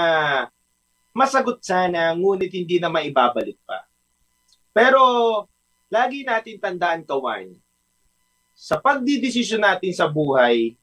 masagot 1.20 1.60
sana 1.60 2.16
ngunit 2.16 2.48
hindi 2.48 2.80
na 2.80 2.88
maibabalik 2.88 3.60
pa. 3.68 3.84
Pero 4.72 5.00
lagi 5.92 6.24
natin 6.24 6.56
tandaan, 6.56 7.04
Kawan, 7.04 7.52
sa 8.56 8.80
pagdidesisyon 8.80 9.60
natin 9.60 9.92
sa 9.92 10.08
buhay, 10.08 10.80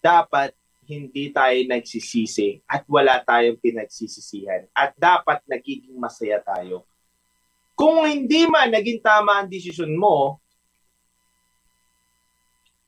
dapat 0.00 0.56
hindi 0.84 1.32
tayo 1.32 1.56
nagsisisi 1.64 2.60
at 2.68 2.84
wala 2.88 3.20
tayong 3.24 3.56
pinagsisisihan 3.56 4.68
at 4.72 4.92
dapat 4.96 5.40
nagiging 5.48 5.96
masaya 5.96 6.40
tayo. 6.44 6.84
Kung 7.72 8.04
hindi 8.04 8.46
man 8.46 8.70
naging 8.70 9.00
tama 9.00 9.42
ang 9.42 9.48
desisyon 9.50 9.96
mo, 9.96 10.38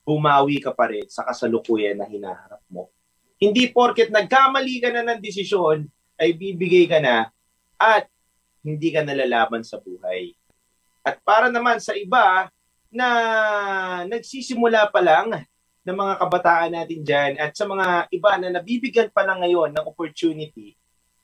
bumawi 0.07 0.62
ka 0.62 0.71
pa 0.71 0.87
rin 0.87 1.09
sa 1.11 1.27
kasalukuyan 1.27 1.99
na 1.99 2.07
hinaharap 2.07 2.62
mo. 2.71 2.92
Hindi 3.42 3.66
porket 3.75 4.14
nagkamali 4.14 4.79
ka 4.79 4.95
na 4.95 5.03
ng 5.03 5.21
desisyon, 5.21 5.90
ay 6.16 6.33
bibigay 6.33 6.88
ka 6.88 6.98
na 7.00 7.29
at 7.76 8.09
hindi 8.64 8.90
ka 8.90 9.05
nalalaban 9.05 9.62
sa 9.62 9.79
buhay. 9.79 10.35
At 11.07 11.22
para 11.22 11.52
naman 11.52 11.79
sa 11.79 11.94
iba 11.94 12.50
na 12.90 13.07
nagsisimula 14.11 14.90
pa 14.90 14.98
lang 14.98 15.46
ng 15.87 15.94
mga 15.96 16.14
kabataan 16.18 16.72
natin 16.74 17.00
dyan 17.07 17.33
at 17.38 17.55
sa 17.55 17.62
mga 17.62 18.11
iba 18.11 18.31
na 18.42 18.59
nabibigyan 18.59 19.07
pa 19.14 19.22
lang 19.22 19.38
ngayon 19.38 19.70
ng 19.70 19.87
opportunity, 19.87 20.74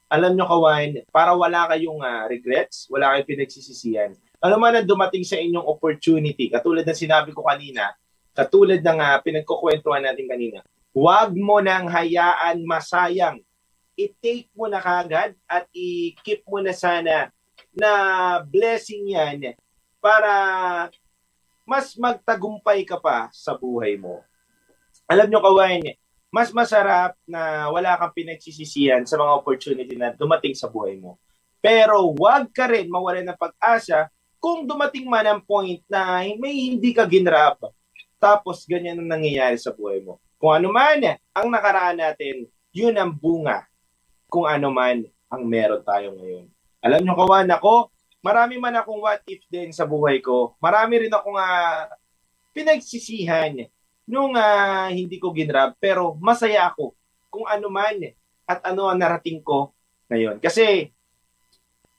alam 0.07 0.39
nyo 0.39 0.47
kawan, 0.47 1.03
para 1.11 1.35
wala 1.35 1.67
kayong 1.73 1.99
uh, 1.99 2.29
regrets, 2.31 2.87
wala 2.87 3.17
kayong 3.17 3.31
pinagsisisihan, 3.33 4.13
ano 4.39 4.55
man 4.61 4.79
ang 4.79 4.87
dumating 4.87 5.27
sa 5.27 5.41
inyong 5.41 5.67
opportunity, 5.67 6.47
katulad 6.53 6.87
ng 6.87 6.95
sinabi 6.95 7.35
ko 7.35 7.43
kanina, 7.43 7.91
katulad 8.37 8.79
ng 8.79 8.99
uh, 9.03 9.19
pinagkukwentuhan 9.25 10.05
natin 10.05 10.31
kanina, 10.31 10.63
huwag 10.95 11.35
mo 11.35 11.59
nang 11.59 11.91
hayaan 11.91 12.63
masayang 12.63 13.43
i-take 13.97 14.49
mo 14.57 14.69
na 14.69 14.81
kagad 14.81 15.37
at 15.45 15.69
i-keep 15.73 16.45
mo 16.49 16.61
na 16.65 16.73
sana 16.73 17.29
na 17.73 17.91
blessing 18.45 19.13
yan 19.13 19.57
para 20.01 20.33
mas 21.65 21.95
magtagumpay 21.95 22.85
ka 22.85 22.99
pa 22.99 23.31
sa 23.31 23.55
buhay 23.57 23.97
mo. 23.97 24.21
Alam 25.07 25.31
nyo, 25.31 25.41
kawain, 25.41 25.95
mas 26.33 26.51
masarap 26.51 27.17
na 27.29 27.69
wala 27.71 27.97
kang 27.97 28.17
pinagsisisihan 28.17 29.05
sa 29.05 29.21
mga 29.21 29.33
opportunity 29.37 29.95
na 29.95 30.13
dumating 30.17 30.57
sa 30.57 30.69
buhay 30.69 30.99
mo. 30.99 31.21
Pero 31.63 32.13
wag 32.19 32.51
ka 32.51 32.67
rin 32.67 32.91
mawalan 32.91 33.23
ng 33.29 33.39
pag-asa 33.39 34.11
kung 34.43 34.67
dumating 34.67 35.07
man 35.07 35.23
ang 35.23 35.41
point 35.45 35.79
na 35.87 36.27
may 36.35 36.73
hindi 36.73 36.91
ka 36.91 37.07
ginrap. 37.07 37.63
Tapos 38.19 38.67
ganyan 38.67 38.99
ang 38.99 39.07
nangyayari 39.07 39.55
sa 39.55 39.71
buhay 39.71 40.03
mo. 40.03 40.19
Kung 40.43 40.51
ano 40.51 40.75
man 40.75 40.99
ang 41.31 41.47
nakaraan 41.47 42.03
natin, 42.03 42.51
yun 42.75 42.99
ang 42.99 43.15
bunga 43.15 43.63
kung 44.33 44.49
ano 44.49 44.73
man 44.73 45.05
ang 45.29 45.45
meron 45.45 45.85
tayo 45.85 46.17
ngayon. 46.17 46.49
Alam 46.81 47.05
nyo 47.05 47.13
kawan, 47.13 47.53
ako, 47.53 47.93
marami 48.25 48.57
man 48.57 48.81
akong 48.81 49.05
what 49.05 49.21
if 49.29 49.45
din 49.53 49.69
sa 49.77 49.85
buhay 49.85 50.25
ko. 50.25 50.57
Marami 50.57 51.05
rin 51.05 51.13
akong 51.13 51.37
uh, 51.37 51.85
pinagsisihan 52.57 53.69
nung 54.09 54.33
uh, 54.33 54.89
hindi 54.89 55.21
ko 55.21 55.37
ginrab. 55.37 55.77
Pero 55.77 56.17
masaya 56.17 56.73
ako 56.73 56.97
kung 57.29 57.45
ano 57.45 57.69
man 57.69 58.01
at 58.49 58.65
ano 58.65 58.89
ang 58.89 58.97
narating 58.97 59.45
ko 59.45 59.77
ngayon. 60.09 60.41
Kasi 60.41 60.89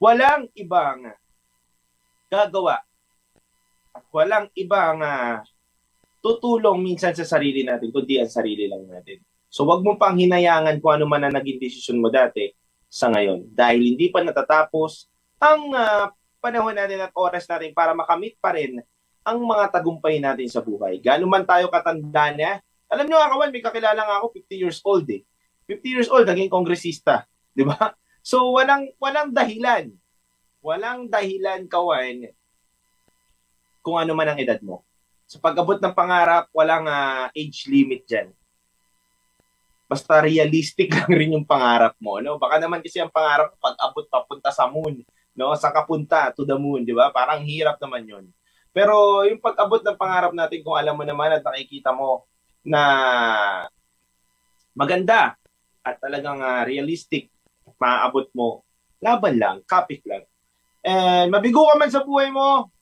walang 0.02 0.50
ibang 0.58 1.14
gagawa 2.34 2.82
at 3.94 4.04
walang 4.10 4.50
ibang 4.58 5.06
uh, 5.06 5.46
tutulong 6.18 6.82
minsan 6.82 7.14
sa 7.14 7.30
sarili 7.30 7.62
natin, 7.62 7.94
kundi 7.94 8.18
ang 8.18 8.32
sarili 8.32 8.66
lang 8.66 8.90
natin. 8.90 9.22
So 9.54 9.70
wag 9.70 9.86
mo 9.86 9.94
pang 10.02 10.18
hinayangan 10.18 10.82
kung 10.82 10.98
ano 10.98 11.06
man 11.06 11.30
ang 11.30 11.38
naging 11.38 11.62
desisyon 11.62 12.02
mo 12.02 12.10
dati 12.10 12.50
sa 12.90 13.14
ngayon. 13.14 13.54
Dahil 13.54 13.86
hindi 13.94 14.10
pa 14.10 14.26
natatapos 14.26 15.06
ang 15.38 15.70
uh, 15.70 16.10
panahon 16.42 16.74
natin 16.74 17.06
at 17.06 17.14
oras 17.14 17.46
natin 17.46 17.70
para 17.70 17.94
makamit 17.94 18.34
pa 18.42 18.58
rin 18.58 18.82
ang 19.22 19.38
mga 19.46 19.70
tagumpay 19.70 20.18
natin 20.18 20.50
sa 20.50 20.58
buhay. 20.58 20.98
Gano'n 20.98 21.30
man 21.30 21.46
tayo 21.46 21.70
katanda 21.70 22.34
na. 22.34 22.66
Alam 22.90 23.06
nyo, 23.06 23.22
kawan, 23.22 23.54
may 23.54 23.62
kakilala 23.62 24.02
nga 24.02 24.16
ako, 24.26 24.42
50 24.42 24.58
years 24.58 24.80
old 24.82 25.06
eh. 25.14 25.22
50 25.70 25.86
years 25.86 26.10
old, 26.10 26.26
naging 26.26 26.50
kongresista. 26.50 27.24
Di 27.58 27.62
ba? 27.62 27.94
So, 28.26 28.58
walang, 28.58 28.90
walang 28.98 29.32
dahilan. 29.32 29.94
Walang 30.66 31.14
dahilan, 31.14 31.70
kawan, 31.70 32.28
kung 33.86 33.98
ano 34.02 34.12
man 34.18 34.34
ang 34.34 34.40
edad 34.42 34.60
mo. 34.66 34.84
Sa 35.30 35.40
pag-abot 35.40 35.80
ng 35.80 35.96
pangarap, 35.96 36.52
walang 36.52 36.90
uh, 36.90 37.32
age 37.32 37.70
limit 37.72 38.04
dyan 38.10 38.34
basta 39.94 40.26
realistic 40.26 40.90
lang 40.90 41.14
rin 41.14 41.38
yung 41.38 41.46
pangarap 41.46 41.94
mo, 42.02 42.18
no? 42.18 42.42
Baka 42.42 42.58
naman 42.58 42.82
kasi 42.82 42.98
ang 42.98 43.14
pangarap 43.14 43.54
pag 43.62 43.78
abot 43.78 44.02
papunta 44.10 44.50
sa 44.50 44.66
moon, 44.66 45.06
no? 45.38 45.54
Sa 45.54 45.70
kapunta 45.70 46.34
to 46.34 46.42
the 46.42 46.58
moon, 46.58 46.82
di 46.82 46.98
ba? 46.98 47.14
Parang 47.14 47.46
hirap 47.46 47.78
naman 47.78 48.10
'yun. 48.10 48.26
Pero 48.74 49.22
yung 49.30 49.38
pag-abot 49.38 49.86
ng 49.86 50.02
pangarap 50.02 50.34
natin 50.34 50.66
kung 50.66 50.74
alam 50.74 50.98
mo 50.98 51.06
naman 51.06 51.30
at 51.30 51.46
nakikita 51.46 51.94
mo 51.94 52.26
na 52.66 52.82
maganda 54.74 55.38
at 55.86 56.02
talagang 56.02 56.42
uh, 56.42 56.66
realistic 56.66 57.30
maaabot 57.78 58.26
mo, 58.34 58.66
laban 58.98 59.38
lang, 59.38 59.58
kapit 59.70 60.02
lang. 60.10 60.26
And 60.82 61.30
mabigo 61.30 61.70
ka 61.70 61.78
man 61.78 61.94
sa 61.94 62.02
buhay 62.02 62.34
mo, 62.34 62.74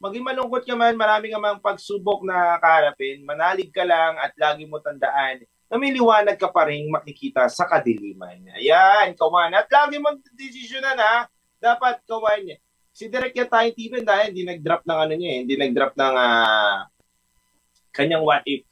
maging 0.00 0.24
malungkot 0.24 0.64
ka 0.64 0.72
man, 0.72 0.96
marami 0.96 1.28
ka 1.28 1.36
mang 1.36 1.60
pagsubok 1.60 2.24
na 2.24 2.56
kaharapin, 2.56 3.20
manalig 3.28 3.68
ka 3.68 3.84
lang 3.84 4.16
at 4.16 4.32
lagi 4.40 4.64
mo 4.64 4.80
tandaan 4.80 5.44
na 5.74 5.82
may 5.82 5.90
liwanag 5.90 6.38
ka 6.38 6.54
pa 6.54 6.70
rin 6.70 6.86
makikita 6.86 7.50
sa 7.50 7.66
kadiliman. 7.66 8.46
Ayan, 8.54 9.10
kawan. 9.18 9.50
At 9.58 9.66
lagi 9.66 9.98
mong 9.98 10.22
desisyonan 10.38 10.94
ha, 11.02 11.26
dapat 11.58 11.98
kawan. 12.06 12.46
Si 12.94 13.10
Direk 13.10 13.34
yan 13.34 13.50
tayong 13.50 13.74
TV 13.74 13.92
dahil 14.06 14.30
hindi 14.30 14.46
nag-drop 14.46 14.86
ng 14.86 14.98
ano 15.02 15.14
niya 15.18 15.30
eh, 15.34 15.38
hindi 15.42 15.58
nag-drop 15.58 15.98
ng 15.98 16.14
ah, 16.14 16.86
kanyang 17.90 18.22
what 18.22 18.46
if. 18.46 18.62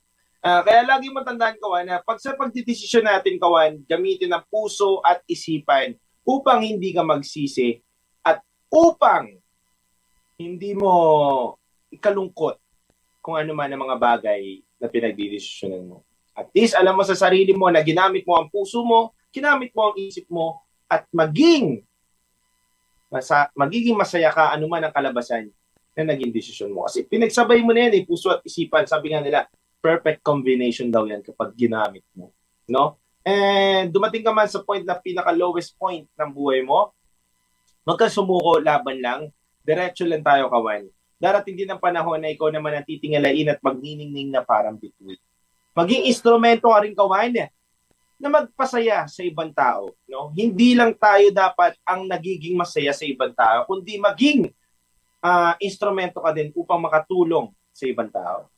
Ah, 0.46 0.62
kaya 0.62 0.86
lagi 0.86 1.10
mo 1.10 1.26
tandaan, 1.26 1.58
kawan, 1.58 1.90
na 1.90 1.98
pag 2.06 2.22
sa 2.22 2.38
pagdidesisyon 2.38 3.02
natin, 3.02 3.34
kawan, 3.34 3.82
gamitin 3.82 4.30
ang 4.30 4.46
puso 4.46 5.02
at 5.02 5.26
isipan 5.26 5.98
upang 6.22 6.62
hindi 6.62 6.94
ka 6.94 7.02
magsisi 7.02 7.82
at 8.22 8.46
upang 8.70 9.42
hindi 10.38 10.70
mo 10.78 10.94
ikalungkot 11.90 12.62
kung 13.18 13.34
ano 13.34 13.50
man 13.58 13.74
ang 13.74 13.90
mga 13.90 13.98
bagay 13.98 14.62
na 14.78 14.86
pinagdidesisyonan 14.86 15.82
mo. 15.82 16.06
At 16.32 16.48
least 16.56 16.72
alam 16.76 16.96
mo 16.96 17.04
sa 17.04 17.16
sarili 17.16 17.52
mo 17.52 17.68
na 17.68 17.84
ginamit 17.84 18.24
mo 18.24 18.40
ang 18.40 18.48
puso 18.48 18.80
mo, 18.80 19.12
ginamit 19.28 19.72
mo 19.76 19.92
ang 19.92 19.96
isip 20.00 20.24
mo, 20.32 20.64
at 20.88 21.08
maging 21.12 21.84
masa, 23.12 23.52
magiging 23.52 23.96
masaya 23.96 24.32
ka 24.32 24.52
anuman 24.52 24.84
ang 24.84 24.92
kalabasan 24.92 25.52
na 25.92 26.02
naging 26.12 26.32
desisyon 26.32 26.72
mo. 26.72 26.88
Kasi 26.88 27.04
pinagsabay 27.04 27.60
mo 27.60 27.76
na 27.76 27.88
yan 27.88 28.00
eh, 28.00 28.02
puso 28.08 28.32
at 28.32 28.40
isipan. 28.44 28.88
Sabi 28.88 29.12
nga 29.12 29.20
nila, 29.20 29.44
perfect 29.80 30.24
combination 30.24 30.88
daw 30.88 31.04
yan 31.04 31.20
kapag 31.20 31.52
ginamit 31.52 32.04
mo. 32.16 32.32
No? 32.68 32.96
And 33.22 33.92
dumating 33.92 34.24
ka 34.24 34.32
man 34.32 34.48
sa 34.48 34.64
point 34.64 34.82
na 34.82 34.96
pinaka-lowest 34.96 35.76
point 35.76 36.08
ng 36.08 36.30
buhay 36.32 36.64
mo, 36.64 36.96
magka 37.84 38.08
sumuko, 38.08 38.58
laban 38.58 38.98
lang, 39.04 39.20
diretso 39.62 40.08
lang 40.08 40.24
tayo 40.24 40.48
kawan. 40.48 40.88
Darating 41.22 41.54
din 41.54 41.70
ang 41.70 41.78
panahon 41.78 42.18
na 42.18 42.34
ikaw 42.34 42.50
naman 42.50 42.74
ang 42.74 42.86
titingalain 42.88 43.52
at 43.52 43.62
magniningning 43.62 44.34
na 44.34 44.42
parang 44.42 44.74
bituin. 44.74 45.20
Maging 45.72 46.08
instrumento 46.08 46.68
ka 46.68 46.84
rin 46.84 46.92
kawan 46.92 47.32
eh, 47.36 47.48
na 48.20 48.28
magpasaya 48.30 49.08
sa 49.08 49.24
ibang 49.26 49.50
tao. 49.50 49.90
No? 50.06 50.30
Hindi 50.30 50.78
lang 50.78 50.94
tayo 50.94 51.32
dapat 51.34 51.74
ang 51.82 52.06
nagiging 52.06 52.54
masaya 52.54 52.94
sa 52.94 53.02
ibang 53.02 53.32
tao, 53.34 53.66
kundi 53.66 53.98
maging 53.98 54.52
ah, 55.24 55.56
instrumento 55.58 56.22
ka 56.22 56.30
din 56.30 56.52
upang 56.54 56.78
makatulong 56.78 57.50
sa 57.72 57.88
ibang 57.88 58.12
tao. 58.12 58.52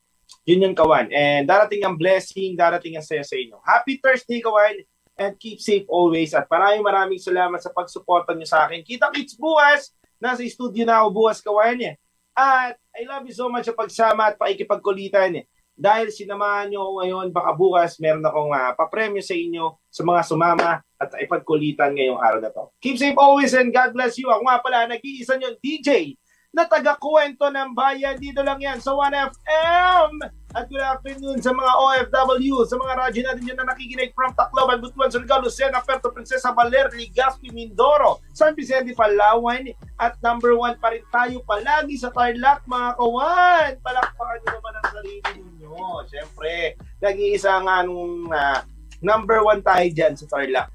Yun 0.44 0.68
yung 0.68 0.76
kawan. 0.76 1.08
And 1.08 1.48
darating 1.48 1.84
ang 1.86 1.96
blessing, 1.96 2.52
darating 2.58 2.98
ang 2.98 3.06
saya 3.06 3.24
sa 3.24 3.36
inyo. 3.36 3.56
Happy 3.64 3.96
Thursday, 3.96 4.44
kawan! 4.44 4.84
And 5.14 5.38
keep 5.38 5.62
safe 5.62 5.86
always. 5.86 6.34
At 6.34 6.50
maraming 6.50 6.84
maraming 6.84 7.20
salamat 7.22 7.62
sa 7.62 7.70
pagsuporta 7.70 8.34
niyo 8.34 8.50
sa 8.50 8.66
akin. 8.66 8.82
Kita-kits 8.82 9.38
bukas! 9.38 9.94
Nasa 10.18 10.42
studio 10.44 10.84
na 10.84 11.00
ako 11.00 11.08
bukas, 11.24 11.38
kawan. 11.40 11.78
eh. 11.80 11.94
At 12.34 12.76
I 12.92 13.06
love 13.06 13.24
you 13.24 13.36
so 13.36 13.46
much 13.46 13.70
sa 13.70 13.76
pagsama 13.76 14.34
at 14.34 14.36
pakikipagkulitan. 14.36 15.46
Dahil 15.74 16.14
sinamahan 16.14 16.70
niyo 16.70 16.86
ako 16.86 16.92
ngayon, 17.02 17.26
baka 17.34 17.50
bukas 17.58 17.98
meron 17.98 18.22
akong 18.22 18.54
uh, 18.54 18.72
papremyo 18.78 19.18
sa 19.18 19.34
inyo 19.34 19.74
sa 19.90 20.06
mga 20.06 20.20
sumama 20.22 20.78
at 21.02 21.10
ipagkulitan 21.18 21.98
ngayong 21.98 22.22
araw 22.22 22.38
na 22.38 22.54
to. 22.54 22.70
Keep 22.78 22.96
safe 23.02 23.18
always 23.18 23.50
and 23.58 23.74
God 23.74 23.90
bless 23.90 24.14
you. 24.14 24.30
Ako 24.30 24.46
nga 24.46 24.62
pala, 24.62 24.86
nag-iisa 24.86 25.34
niyo 25.34 25.58
DJ 25.58 26.14
na 26.54 26.62
taga-kwento 26.70 27.50
ng 27.50 27.74
bayan. 27.74 28.14
Dito 28.14 28.38
lang 28.46 28.62
yan 28.62 28.78
sa 28.78 28.94
1FM. 28.94 30.22
At 30.54 30.70
good 30.70 30.86
afternoon 30.86 31.42
sa 31.42 31.50
mga 31.50 31.72
OFW, 31.82 32.62
sa 32.62 32.78
mga 32.78 32.94
radyo 32.94 33.20
natin 33.26 33.42
dyan 33.42 33.58
na 33.58 33.74
nakikinig 33.74 34.14
from 34.14 34.30
Tacloban, 34.38 34.78
Butuan, 34.78 35.10
Surigao, 35.10 35.42
Lucena, 35.42 35.82
Puerto 35.82 36.14
Princesa, 36.14 36.54
Baler, 36.54 36.94
Legazpi, 36.94 37.50
Mindoro, 37.50 38.22
San 38.30 38.54
Vicente, 38.54 38.94
Palawan, 38.94 39.66
at 39.98 40.14
number 40.22 40.54
one 40.54 40.78
pa 40.78 40.94
rin 40.94 41.02
tayo 41.10 41.42
palagi 41.42 41.98
sa 41.98 42.14
Tarlac, 42.14 42.62
mga 42.70 42.94
kawan. 42.94 43.70
Palakpakan 43.82 44.38
nyo 44.46 44.50
naman 44.54 44.72
ang 44.78 44.88
sarili 44.94 45.53
ninyo. 45.74 46.06
Siyempre, 46.06 46.78
nag-iisa 47.02 47.58
nga 47.66 47.82
nung 47.82 48.30
uh, 48.30 48.62
number 49.02 49.42
one 49.42 49.58
tayo 49.60 49.84
dyan 49.90 50.14
sa 50.14 50.30
Tarlac. 50.30 50.70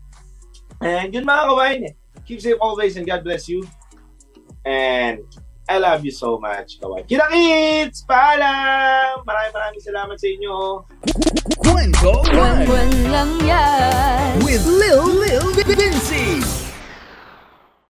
And 0.83 1.15
yun 1.15 1.23
mga 1.23 1.43
kawan, 1.47 1.79
keep 2.27 2.43
safe 2.43 2.59
always 2.59 2.99
and 2.99 3.07
God 3.07 3.23
bless 3.23 3.47
you. 3.47 3.63
And 4.67 5.23
I 5.69 5.79
love 5.79 6.03
you 6.03 6.11
so 6.11 6.35
much, 6.35 6.77
kawan. 6.83 7.07
Kita-kits! 7.07 8.03
Paalam! 8.03 9.23
Maraming 9.23 9.53
maraming 9.55 9.83
salamat 9.83 10.17
sa 10.19 10.27
inyo. 10.27 10.83
Kwento 11.63 12.11
1 12.27 12.35
Buwan-buwan 12.35 12.91
lang 13.13 13.31
yan 13.47 14.41
with 14.43 14.65
Lil 14.67 15.19